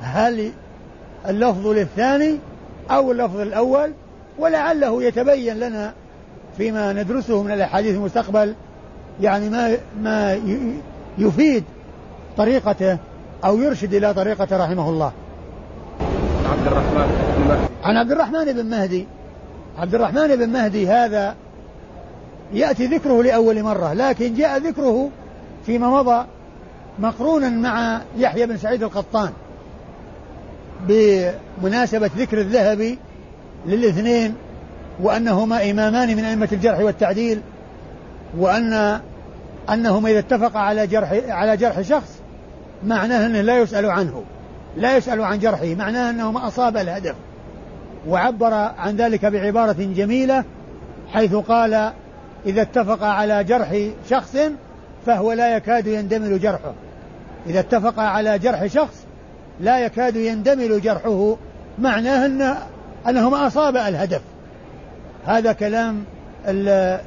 هل 0.00 0.50
اللفظ 1.28 1.66
للثاني 1.66 2.38
أو 2.90 3.12
اللفظ 3.12 3.40
الأول؟ 3.40 3.92
ولعله 4.38 5.02
يتبين 5.02 5.56
لنا 5.56 5.92
فيما 6.56 6.92
ندرسه 6.92 7.42
من 7.42 7.50
الأحاديث 7.50 7.94
المستقبل 7.94 8.54
يعني 9.20 9.50
ما 9.50 9.76
ما 10.02 10.40
يفيد 11.18 11.64
طريقته 12.36 12.98
أو 13.44 13.58
يرشد 13.58 13.94
إلى 13.94 14.14
طريقته 14.14 14.56
رحمه 14.56 14.88
الله. 14.88 15.12
عبد 16.54 16.66
الرحمن 16.66 17.06
بن 17.36 17.48
مهدي. 17.48 17.66
عن 17.84 17.96
عبد 17.96 18.12
الرحمن 18.12 18.52
بن 18.52 18.70
مهدي. 18.70 19.06
عبد 19.78 19.94
الرحمن 19.94 20.36
بن 20.36 20.48
مهدي 20.48 20.88
هذا 20.88 21.34
يأتي 22.52 22.86
ذكره 22.86 23.22
لأول 23.22 23.62
مرة 23.62 23.92
لكن 23.92 24.34
جاء 24.34 24.58
ذكره 24.58 25.10
فيما 25.66 25.88
مضى 25.88 26.26
مقرونا 26.98 27.48
مع 27.48 28.00
يحيى 28.16 28.46
بن 28.46 28.56
سعيد 28.56 28.82
القطان 28.82 29.30
بمناسبة 30.88 32.10
ذكر 32.16 32.40
الذهبي 32.40 32.98
للاثنين 33.66 34.34
وأنهما 35.02 35.70
إمامان 35.70 36.16
من 36.16 36.24
أئمة 36.24 36.48
الجرح 36.52 36.78
والتعديل 36.78 37.40
وأن 38.38 39.00
أنهما 39.70 40.10
إذا 40.10 40.18
اتفقا 40.18 40.60
على 40.60 40.86
جرح 40.86 41.20
على 41.28 41.56
جرح 41.56 41.80
شخص 41.80 42.18
معناه 42.84 43.26
أنه 43.26 43.40
لا 43.40 43.58
يسأل 43.58 43.90
عنه. 43.90 44.22
لا 44.76 44.96
يسأل 44.96 45.22
عن 45.22 45.38
جرحه 45.38 45.74
معناه 45.74 46.10
أنه 46.10 46.32
ما 46.32 46.48
أصاب 46.48 46.76
الهدف. 46.76 47.14
وعبر 48.08 48.54
عن 48.54 48.96
ذلك 48.96 49.26
بعبارة 49.26 49.76
جميلة 49.78 50.44
حيث 51.12 51.34
قال 51.34 51.92
إذا 52.46 52.62
اتفق 52.62 53.02
على 53.02 53.44
جرح 53.44 53.88
شخص 54.10 54.36
فهو 55.06 55.32
لا 55.32 55.56
يكاد 55.56 55.86
يندمل 55.86 56.40
جرحه. 56.40 56.72
إذا 57.46 57.60
اتفق 57.60 57.98
على 57.98 58.38
جرح 58.38 58.66
شخص 58.66 59.04
لا 59.60 59.78
يكاد 59.78 60.16
يندمل 60.16 60.80
جرحه 60.80 61.36
معناه 61.78 62.26
أن 62.26 62.54
أنه 63.08 63.30
ما 63.30 63.46
أصاب 63.46 63.76
الهدف. 63.76 64.20
هذا 65.26 65.52
كلام 65.52 66.04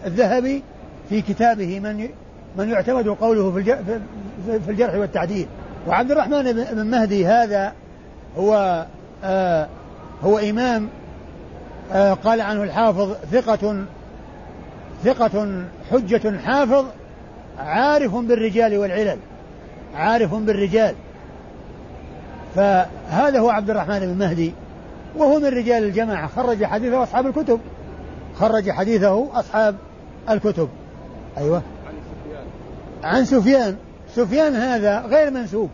الذهبي 0.06 0.64
في 1.10 1.22
كتابه 1.22 1.80
من 1.80 2.10
من 2.58 2.70
يعتمد 2.70 3.08
قوله 3.08 3.52
في 4.66 4.70
الجرح 4.70 4.96
والتعديل. 4.96 5.48
وعبد 5.88 6.12
الرحمن 6.12 6.54
بن 6.54 6.86
مهدي 6.86 7.28
هذا 7.28 7.74
هو 8.38 8.86
آه 9.24 9.68
هو 10.24 10.38
إمام 10.38 10.88
آه 11.94 12.14
قال 12.14 12.42
عنه 12.42 12.64
الحافظ 12.64 13.14
ثقة 13.32 13.86
ثقة 15.04 15.64
حجة 15.92 16.38
حافظ 16.38 16.86
عارف 17.60 18.16
بالرجال 18.16 18.78
والعلل 18.78 19.18
عارف 19.96 20.34
بالرجال. 20.34 20.96
فهذا 22.56 23.40
هو 23.40 23.50
عبد 23.50 23.70
الرحمن 23.70 24.00
بن 24.00 24.18
مهدي 24.18 24.54
وهو 25.18 25.40
من 25.40 25.46
رجال 25.46 25.84
الجماعة. 25.84 26.28
خرج 26.28 26.66
حديثه 26.66 27.04
أصحاب 27.04 27.28
الكتب. 27.28 27.60
خرج 28.36 28.72
حديثه 28.72 29.40
أصحاب 29.40 29.76
الكتب. 30.30 30.70
أيوة. 31.38 31.62
عن 33.04 33.26
سفيان. 33.26 33.76
سفيان 34.18 34.56
هذا 34.56 35.00
غير 35.00 35.32
منسوب. 35.32 35.70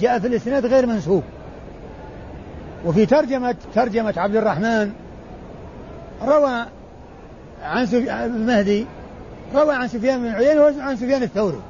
جاء 0.00 0.18
في 0.18 0.26
الإسناد 0.26 0.66
غير 0.66 0.86
منسوب. 0.86 1.22
وفي 2.84 3.06
ترجمة 3.06 3.54
ترجمة 3.74 4.14
عبد 4.16 4.36
الرحمن 4.36 4.92
روى 6.22 6.66
عن 7.62 7.86
المهدي 8.24 8.86
روى 9.54 9.74
عن 9.74 9.88
سفيان 9.88 10.22
بن 10.22 10.28
عيينة 10.28 10.60
وعن 10.62 10.96
سفيان 10.96 11.22
الثوري. 11.22 11.60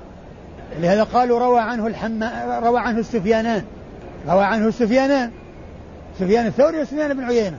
لهذا 0.81 1.03
قالوا 1.03 1.39
روى 1.39 1.61
عنه 1.61 1.87
الحما 1.87 2.61
روى 2.63 2.81
عنه 2.81 2.99
السفيانان. 2.99 3.65
روى 4.29 4.45
عنه 4.45 4.69
السفيانان. 4.69 5.31
سفيان 6.19 6.47
الثوري 6.47 6.81
وسفيان 6.81 7.15
بن 7.15 7.25
عيينة. 7.25 7.59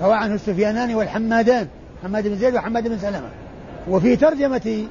روى 0.00 0.14
عنه 0.14 0.34
السفيانان 0.34 0.94
والحمادان 0.94 1.68
حماد 2.02 2.28
بن 2.28 2.36
زيد 2.36 2.54
وحماد 2.54 2.88
بن 2.88 2.98
سلمة. 2.98 3.28
وفي 3.88 4.16
ترجمة 4.16 4.86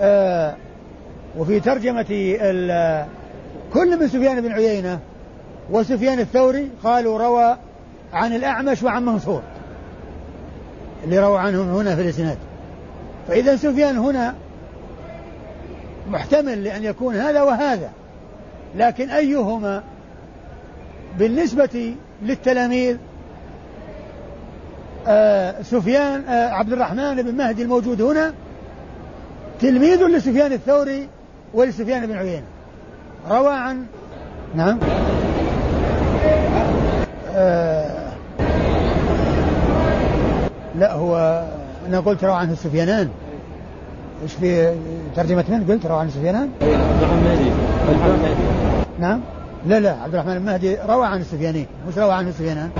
آه 0.00 0.56
وفي 1.38 1.60
ترجمة 1.60 2.02
كل 3.72 4.00
من 4.00 4.08
سفيان 4.08 4.40
بن 4.40 4.52
عيينة 4.52 4.98
وسفيان 5.70 6.18
الثوري 6.18 6.70
قالوا 6.84 7.18
روى 7.18 7.56
عن 8.12 8.32
الأعمش 8.32 8.82
وعن 8.82 9.04
منصور 9.04 9.42
اللي 11.04 11.18
روى 11.18 11.38
عنهم 11.38 11.68
هنا 11.68 11.96
في 11.96 12.02
الإسناد. 12.02 12.38
فإذا 13.28 13.56
سفيان 13.56 13.98
هنا 13.98 14.34
محتمل 16.10 16.64
لأن 16.64 16.84
يكون 16.84 17.16
هذا 17.16 17.42
وهذا 17.42 17.90
لكن 18.76 19.10
أيهما 19.10 19.82
بالنسبة 21.18 21.94
للتلاميذ 22.22 22.96
آه 25.06 25.62
سفيان 25.62 26.24
آه 26.24 26.48
عبد 26.48 26.72
الرحمن 26.72 27.22
بن 27.22 27.34
مهدي 27.34 27.62
الموجود 27.62 28.02
هنا 28.02 28.32
تلميذ 29.60 30.06
لسفيان 30.06 30.52
الثوري 30.52 31.08
ولسفيان 31.54 32.06
بن 32.06 32.16
عيينة. 32.16 32.46
روى 33.30 33.52
عن 33.52 33.84
نعم. 34.54 34.78
آه 37.34 38.10
لا 40.78 40.92
هو 40.92 41.44
أنا 41.88 42.00
قلت 42.00 42.24
روى 42.24 42.32
عنه 42.32 42.52
السفيانان 42.52 43.08
إيش 44.22 44.34
في 44.34 44.74
ترجمة 45.16 45.44
من؟ 45.48 45.66
قلت 45.68 45.86
روى 45.86 45.98
عنه 45.98 46.08
السفيانان؟ 46.08 46.48
عبد 46.62 47.92
الرحمن 47.92 48.14
المهدي 48.14 48.34
نعم. 48.98 49.20
لا 49.66 49.80
لا 49.80 49.96
عبد 50.02 50.14
الرحمن 50.14 50.36
المهدي 50.36 50.76
روى 50.88 51.06
عن 51.06 51.20
السفيانين 51.20 51.66
مش 51.88 51.98
روى 51.98 52.12
عن 52.12 52.28
السفيانان 52.28 52.70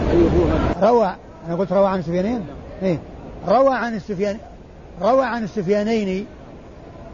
روى 0.82 1.14
أنا 1.46 1.56
قلت 1.56 1.72
روى 1.72 1.88
عن 1.88 1.98
السفيانين 1.98 2.40
إيه. 2.82 2.98
روى 3.48 3.74
عن 3.74 3.94
السفيان 3.94 4.36
روى 5.02 5.24
عن 5.24 5.44
السفيانين 5.44 6.26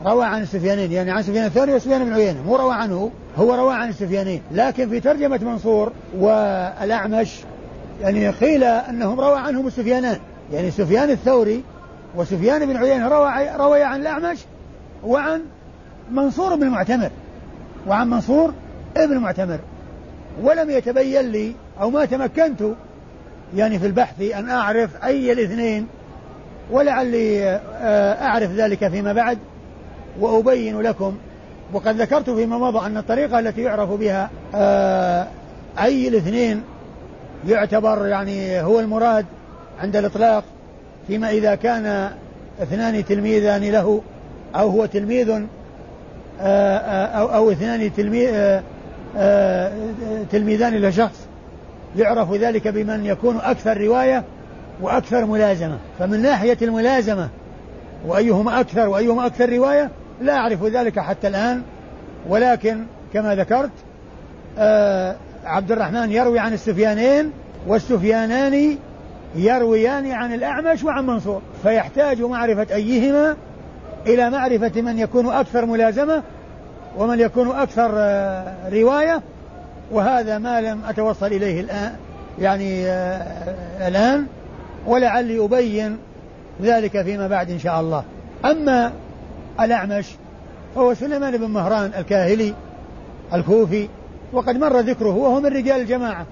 روى 0.04 0.24
عن 0.24 0.42
السفيانين 0.42 0.92
يعني 0.92 1.10
عن 1.10 1.22
سفيان 1.22 1.44
الثوري 1.44 1.74
وسفيان 1.74 2.04
بن 2.04 2.12
عيينة 2.12 2.42
مو 2.42 2.56
روى 2.56 2.74
عنه 2.74 3.10
هو 3.36 3.54
روى 3.54 3.74
عن 3.74 3.88
السفيانين 3.88 4.42
لكن 4.52 4.88
في 4.88 5.00
ترجمة 5.00 5.40
منصور 5.42 5.92
والأعمش 6.18 7.40
يعني 8.00 8.30
قيل 8.30 8.64
أنهم 8.64 9.20
روى 9.20 9.38
عنهم 9.38 9.66
السفيانان 9.66 10.18
يعني 10.52 10.70
سفيان 10.70 11.10
الثوري 11.10 11.62
وسفيان 12.16 12.66
بن 12.66 12.76
عيينة 12.76 13.08
روى 13.08 13.30
روي 13.56 13.82
عن 13.82 14.00
الأعمش 14.00 14.38
وعن 15.04 15.42
منصور 16.10 16.56
بن 16.56 16.62
المعتمر 16.62 17.10
وعن 17.86 18.10
منصور 18.10 18.52
ابن 18.96 19.18
معتمر 19.18 19.58
ولم 20.42 20.70
يتبين 20.70 21.20
لي 21.20 21.52
أو 21.80 21.90
ما 21.90 22.04
تمكنت 22.04 22.62
يعني 23.56 23.78
في 23.78 23.86
البحث 23.86 24.20
أن 24.20 24.50
أعرف 24.50 25.04
أي 25.04 25.32
الاثنين 25.32 25.86
ولعلي 26.70 27.44
آه، 27.80 28.24
أعرف 28.26 28.50
ذلك 28.50 28.88
فيما 28.88 29.12
بعد. 29.12 29.38
وأبين 30.20 30.80
لكم 30.80 31.16
وقد 31.72 32.00
ذكرت 32.00 32.30
فيما 32.30 32.58
مضى 32.58 32.86
أن 32.86 32.96
الطريقة 32.96 33.38
التي 33.38 33.62
يعرف 33.62 33.90
بها 33.90 34.30
آه، 34.54 35.26
أي 35.78 36.08
الاثنين 36.08 36.62
يعتبر 37.48 38.06
يعني 38.06 38.60
هو 38.60 38.80
المراد 38.80 39.26
عند 39.80 39.96
الإطلاق 39.96 40.44
فيما 41.06 41.30
إذا 41.30 41.54
كان 41.54 42.10
اثنان 42.62 43.04
تلميذان 43.04 43.64
له 43.64 44.02
أو 44.56 44.68
هو 44.68 44.86
تلميذ 44.86 45.42
آه، 46.40 47.06
أو, 47.06 47.26
أو 47.26 47.50
اثنان 47.50 47.92
تلميذ 47.94 48.60
تلميذان 50.30 50.74
لشخص 50.74 51.26
يعرف 51.96 52.32
ذلك 52.32 52.68
بمن 52.68 53.06
يكون 53.06 53.36
أكثر 53.36 53.80
رواية 53.80 54.24
وأكثر 54.80 55.24
ملازمة. 55.24 55.78
فمن 55.98 56.22
ناحية 56.22 56.58
الملازمة 56.62 57.28
وأيهما 58.06 58.60
أكثر 58.60 58.88
وأيهما 58.88 59.26
أكثر 59.26 59.52
رواية 59.52 59.90
لا 60.20 60.36
أعرف 60.36 60.64
ذلك 60.64 60.98
حتى 60.98 61.28
الآن 61.28 61.62
ولكن 62.28 62.84
كما 63.12 63.34
ذكرت 63.34 63.70
آه 64.58 65.16
عبد 65.44 65.72
الرحمن 65.72 66.12
يروي 66.12 66.38
عن 66.38 66.52
السفيانين 66.52 67.32
والسفيانان 67.66 68.76
يرويان 69.36 70.10
عن 70.10 70.34
الأعمش 70.34 70.84
وعن 70.84 71.06
منصور. 71.06 71.42
فيحتاج 71.62 72.22
معرفة 72.22 72.74
أيهما 72.74 73.36
إلى 74.06 74.30
معرفة 74.30 74.80
من 74.82 74.98
يكون 74.98 75.26
أكثر 75.26 75.66
ملازمة 75.66 76.22
ومن 76.98 77.20
يكون 77.20 77.50
أكثر 77.50 77.90
آه 77.94 78.54
رواية 78.72 79.22
وهذا 79.92 80.38
ما 80.38 80.60
لم 80.60 80.80
أتوصل 80.88 81.26
إليه 81.26 81.60
الآن 81.60 81.92
يعني 82.38 82.86
آه 82.86 83.88
الآن 83.88 84.26
ولعلي 84.86 85.44
أبين 85.44 85.98
ذلك 86.62 87.02
فيما 87.02 87.28
بعد 87.28 87.50
إن 87.50 87.58
شاء 87.58 87.80
الله. 87.80 88.04
أما 88.44 88.92
الأعمش 89.60 90.06
فهو 90.74 90.94
سليمان 90.94 91.36
بن 91.36 91.46
مهران 91.46 91.90
الكاهلي 91.98 92.54
الكوفي 93.34 93.88
وقد 94.32 94.56
مر 94.56 94.80
ذكره 94.80 95.16
وهو 95.16 95.40
من 95.40 95.46
رجال 95.46 95.80
الجماعة 95.80 96.26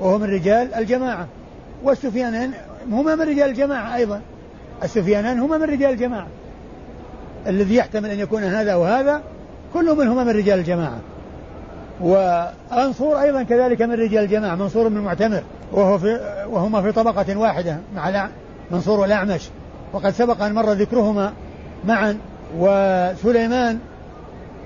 وهو 0.00 0.18
من 0.18 0.24
رجال 0.24 0.74
الجماعة. 0.74 1.26
والسفيانان 1.84 2.52
هما 2.90 3.14
من 3.14 3.22
رجال 3.22 3.48
الجماعة 3.50 3.94
أيضا. 3.96 4.20
السفيانان 4.82 5.38
هما 5.38 5.58
من 5.58 5.64
رجال 5.64 5.90
الجماعة. 5.90 6.26
الذي 7.46 7.74
يحتمل 7.74 8.10
أن 8.10 8.18
يكون 8.18 8.44
هذا 8.44 8.74
وهذا 8.74 9.22
كل 9.74 9.96
منهما 9.96 10.24
من 10.24 10.30
رجال 10.30 10.58
الجماعة. 10.58 10.98
وأنصور 12.00 13.20
أيضا 13.20 13.42
كذلك 13.42 13.82
من 13.82 13.94
رجال 13.94 14.24
الجماعة 14.24 14.54
منصور 14.54 14.88
بن 14.88 14.96
المعتمر 14.96 15.42
وهو 15.72 15.98
في 15.98 16.20
وهما 16.50 16.82
في 16.82 16.92
طبقة 16.92 17.36
واحدة 17.36 17.78
مع 17.96 18.28
منصور 18.70 19.00
والأعمش. 19.00 19.48
وقد 19.92 20.10
سبق 20.10 20.42
أن 20.42 20.54
مر 20.54 20.72
ذكرهما 20.72 21.32
معا 21.86 22.18
وسليمان 22.58 23.78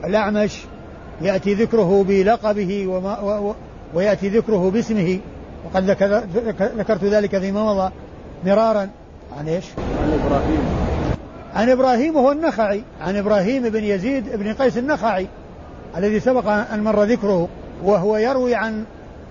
الأعمش 0.05 0.65
يأتي 1.23 1.55
ذكره 1.55 2.05
بلقبه 2.09 2.87
وما 2.87 3.21
و 3.21 3.55
ويأتي 3.95 4.29
ذكره 4.29 4.71
باسمه. 4.71 5.19
وقد 5.65 5.91
ذكرت 6.61 7.05
ذلك 7.05 7.39
فيما 7.39 7.65
مضى 7.65 7.93
مرارا. 8.45 8.89
عن 9.39 9.49
إيش؟ 9.49 9.65
عن 10.03 10.21
إبراهيم. 10.25 10.61
عن 11.55 11.71
إبراهيم 11.71 12.17
وهو 12.17 12.33
النخعي. 12.33 12.83
عن 13.01 13.17
إبراهيم 13.17 13.69
بن 13.69 13.85
يزيد 13.85 14.37
بن 14.37 14.53
قيس 14.53 14.79
النخعي 14.79 15.27
الذي 15.97 16.21
سبق 16.21 16.49
أن 16.49 16.85
مر 16.85 17.03
ذكره. 17.03 17.49
وهو 17.85 18.17
يروي 18.17 18.55
عن 18.55 18.85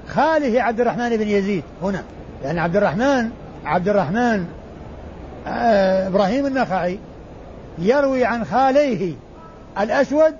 خاله 0.07 0.61
عبد 0.61 0.79
الرحمن 0.79 1.17
بن 1.17 1.27
يزيد. 1.27 1.63
هنا 1.83 2.03
لأن 2.43 2.59
عبد 2.59 2.75
الرحمن 2.75 3.29
عبد 3.65 3.89
الرحمن 3.89 4.45
آه 5.47 6.07
إبراهيم 6.07 6.45
النخعي 6.45 6.99
يروي 7.77 8.25
عن 8.25 8.45
خاليه 8.45 9.13
الأسود 9.79 10.35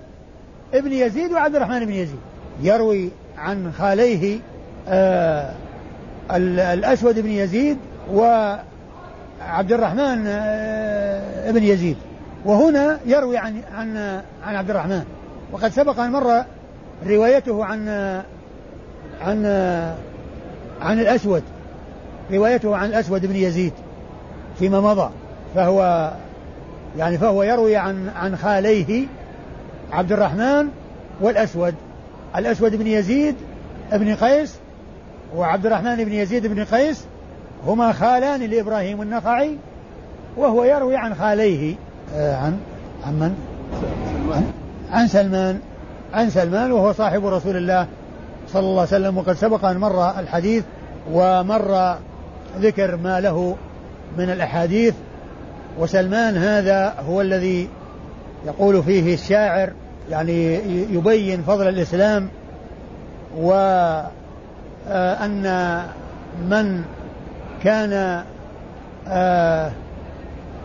ابن 0.74 0.92
يزيد 0.92 1.32
وعبد 1.32 1.56
الرحمن 1.56 1.84
بن 1.84 1.92
يزيد. 1.92 2.18
يروي 2.62 3.10
عن 3.38 3.72
خاليه 3.78 4.38
آه 4.88 5.52
الأسود 6.30 7.18
بن 7.18 7.30
يزيد 7.30 7.78
وعبد 8.12 9.72
الرحمن 9.72 10.26
آه 10.26 11.50
ابن 11.50 11.62
يزيد. 11.62 11.96
وهنا 12.44 12.98
يروي 13.06 13.36
عن 13.38 13.62
عن 13.74 13.96
عن 14.46 14.56
عبد 14.56 14.70
الرحمن. 14.70 15.04
وقد 15.52 15.70
سبق 15.70 16.00
أن 16.00 16.12
مر 16.12 16.44
روايته 17.06 17.64
عن 17.64 17.88
عن 19.20 19.46
عن 20.80 21.00
الأسود. 21.00 21.42
روايته 22.32 22.76
عن 22.76 22.88
الأسود 22.88 23.26
بن 23.26 23.36
يزيد 23.36 23.72
فيما 24.58 24.80
مضى 24.80 25.10
فهو 25.54 26.10
يعني 26.98 27.18
فهو 27.18 27.42
يروي 27.42 27.76
عن 27.76 28.08
عن 28.08 28.36
خاليه 28.36 29.06
عبد 29.92 30.12
الرحمن 30.12 30.68
والأسود. 31.20 31.74
الأسود 32.36 32.76
بن 32.76 32.86
يزيد 32.86 33.34
بن 33.92 34.14
قيس 34.14 34.58
وعبد 35.36 35.66
الرحمن 35.66 36.04
بن 36.04 36.12
يزيد 36.12 36.46
بن 36.46 36.64
قيس 36.64 37.04
هما 37.66 37.92
خالان 37.92 38.40
لإبراهيم 38.40 39.02
النخعي 39.02 39.56
وهو 40.36 40.64
يروي 40.64 40.96
عن 40.96 41.14
خاليه 41.14 41.74
آه 42.14 42.36
عن 42.36 42.58
عن 43.06 43.14
من؟ 43.14 43.34
عن, 44.32 44.52
عن 44.92 45.08
سلمان. 45.08 45.60
عن 46.14 46.30
سلمان 46.30 46.72
وهو 46.72 46.92
صاحب 46.92 47.26
رسول 47.26 47.56
الله 47.56 47.86
صلى 48.48 48.60
الله 48.60 48.80
عليه 48.80 48.90
وسلم 48.90 49.18
وقد 49.18 49.32
سبق 49.32 49.64
أن 49.64 49.78
مر 49.78 50.18
الحديث 50.20 50.64
ومر 51.12 51.96
ذكر 52.58 52.96
ما 52.96 53.20
له 53.20 53.56
من 54.18 54.30
الأحاديث. 54.30 54.94
وسلمان 55.78 56.36
هذا 56.36 56.94
هو 57.08 57.20
الذي 57.20 57.68
يقول 58.46 58.82
فيه 58.82 59.14
الشاعر 59.14 59.72
يعني 60.10 60.54
يبين 60.94 61.42
فضل 61.42 61.68
الإسلام 61.68 62.28
وأن 63.36 64.06
آه، 65.46 65.84
من 66.50 66.82
كان 67.64 68.22
آه، 69.08 69.70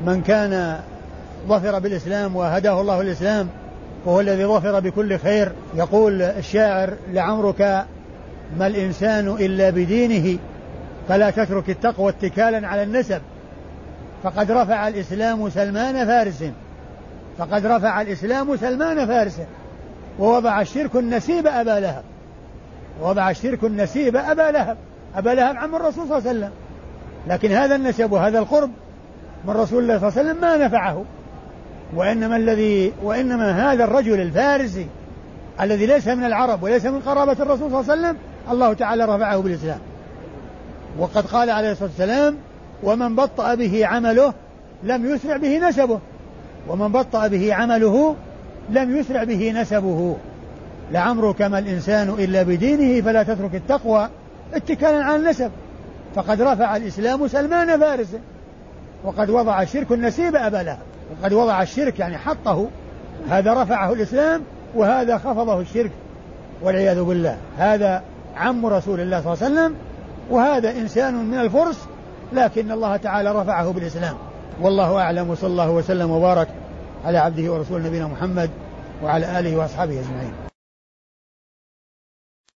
من 0.06 0.22
كان 0.22 0.80
ظفر 1.48 1.80
بالإسلام 1.80 2.36
وهداه 2.36 2.82
الله 2.82 3.02
الإسلام 3.02 3.48
وهو 4.06 4.20
الذي 4.20 4.46
ظفر 4.46 4.80
بكل 4.80 5.20
خير 5.20 5.52
يقول 5.76 6.22
الشاعر 6.22 6.94
لعمرك 7.12 7.86
ما 8.58 8.68
الإنسان 8.68 9.28
إلا 9.28 9.70
بدينه 9.70 10.40
فلا 11.10 11.30
تترك 11.30 11.70
التقوى 11.70 12.10
اتكالا 12.10 12.68
على 12.68 12.84
النسب. 12.84 13.22
فقد 14.24 14.52
رفع 14.52 14.88
الإسلام 14.88 15.50
سلمان 15.50 16.06
فارس. 16.06 16.44
فقد 17.38 17.66
رفع 17.66 18.02
الإسلام 18.02 18.58
سلمان 18.58 19.08
فارس. 19.08 19.40
ووضع 20.20 20.62
الشرك 20.62 20.96
النسيب 20.96 21.48
أبا 21.48 21.80
لهب. 21.80 22.04
ووضع 23.02 23.30
الشرك 23.30 23.64
النسيب 23.64 24.16
أبا 24.16 24.52
لهب. 24.52 24.78
أبا 25.16 25.30
لهب 25.30 25.58
عم 25.58 25.76
الرسول 25.76 26.08
صلى 26.08 26.18
الله 26.18 26.30
عليه 26.30 26.40
وسلم. 26.40 26.52
لكن 27.28 27.52
هذا 27.52 27.76
النسب 27.76 28.12
وهذا 28.12 28.40
القرب 28.40 28.72
من 29.46 29.54
رسول 29.54 29.84
الله 29.84 30.00
صلى 30.00 30.08
الله 30.10 30.20
عليه 30.20 30.30
وسلم 30.30 30.42
ما 30.42 30.66
نفعه. 30.66 31.06
وإنما 31.96 32.36
الذي 32.36 32.94
وإنما 33.04 33.72
هذا 33.72 33.84
الرجل 33.84 34.22
الفارسي 34.22 34.88
الذي 35.62 35.86
ليس 35.86 36.08
من 36.08 36.24
العرب 36.24 36.64
وليس 36.64 36.86
من 36.86 37.00
قرابة 37.00 37.32
الرسول 37.32 37.72
صلى 37.72 37.80
الله 37.82 37.92
عليه 37.92 38.02
وسلم 38.02 38.18
الله 38.52 38.74
تعالى 38.74 39.06
رفعه 39.06 39.38
بالإسلام. 39.38 39.80
وقد 41.00 41.26
قال 41.26 41.50
عليه 41.50 41.72
الصلاة 41.72 41.90
والسلام 41.90 42.38
ومن 42.84 43.16
بطأ 43.16 43.56
به 43.56 43.86
عمله 43.86 44.34
لم 44.84 45.16
يسرع 45.16 45.38
به 45.38 45.60
نسبه. 45.70 46.00
ومن 46.68 46.92
بطأ 46.92 47.28
به 47.28 47.54
عمله 47.54 48.16
لم 48.70 48.98
يسرع 48.98 49.24
به 49.24 49.52
نسبه. 49.52 50.16
لعمرك 50.92 51.42
ما 51.42 51.60
الإنسان 51.60 52.10
إلا 52.10 52.44
بدينه 52.44 53.02
فلا 53.02 53.24
تترك 53.24 53.56
التقوى 53.56 54.10
اتكالا 54.54 55.04
على 55.04 55.16
النسب. 55.16 55.52
فقد 56.16 56.42
رفع 56.42 56.76
الإسلام 56.76 57.28
سلمان 57.28 57.80
فارس 57.80 58.16
وقد 59.04 59.30
وضع 59.30 59.62
الشرك 59.62 59.92
النسيب 59.92 60.36
أبا 60.36 60.78
وقد 61.22 61.34
وضع 61.34 61.62
الشرك 61.62 62.00
يعني 62.00 62.18
حطه 62.18 62.68
هذا 63.30 63.64
رفعه 63.64 63.94
الإسلام 63.94 64.42
وهذا 64.76 65.18
خفضه 65.18 65.60
الشرك. 65.60 65.92
والعياذ 66.62 67.04
بالله. 67.04 67.38
هذا 67.58 68.04
عم 68.38 68.66
رسول 68.66 69.00
الله 69.00 69.22
صلى 69.22 69.34
الله 69.34 69.44
عليه 69.44 69.54
وسلم. 69.54 69.76
وهذا 70.30 70.72
إنسان 70.72 71.26
من 71.26 71.40
الفرس 71.40 71.88
لكن 72.34 72.72
الله 72.72 72.98
تعالى 72.98 73.32
رفعه 73.32 73.72
بالإسلام. 73.72 74.16
والله 74.62 74.98
أعلم 74.98 75.30
وصلى 75.30 75.48
الله 75.48 75.70
وسلم 75.70 76.12
وبارك 76.12 76.48
على 77.06 77.18
عبده 77.18 77.52
ورسول 77.52 77.84
نبينا 77.84 78.08
محمد 78.08 78.50
وعلى 79.04 79.40
آله 79.40 79.58
وأصحابه 79.58 80.00
أجمعين. 80.00 80.43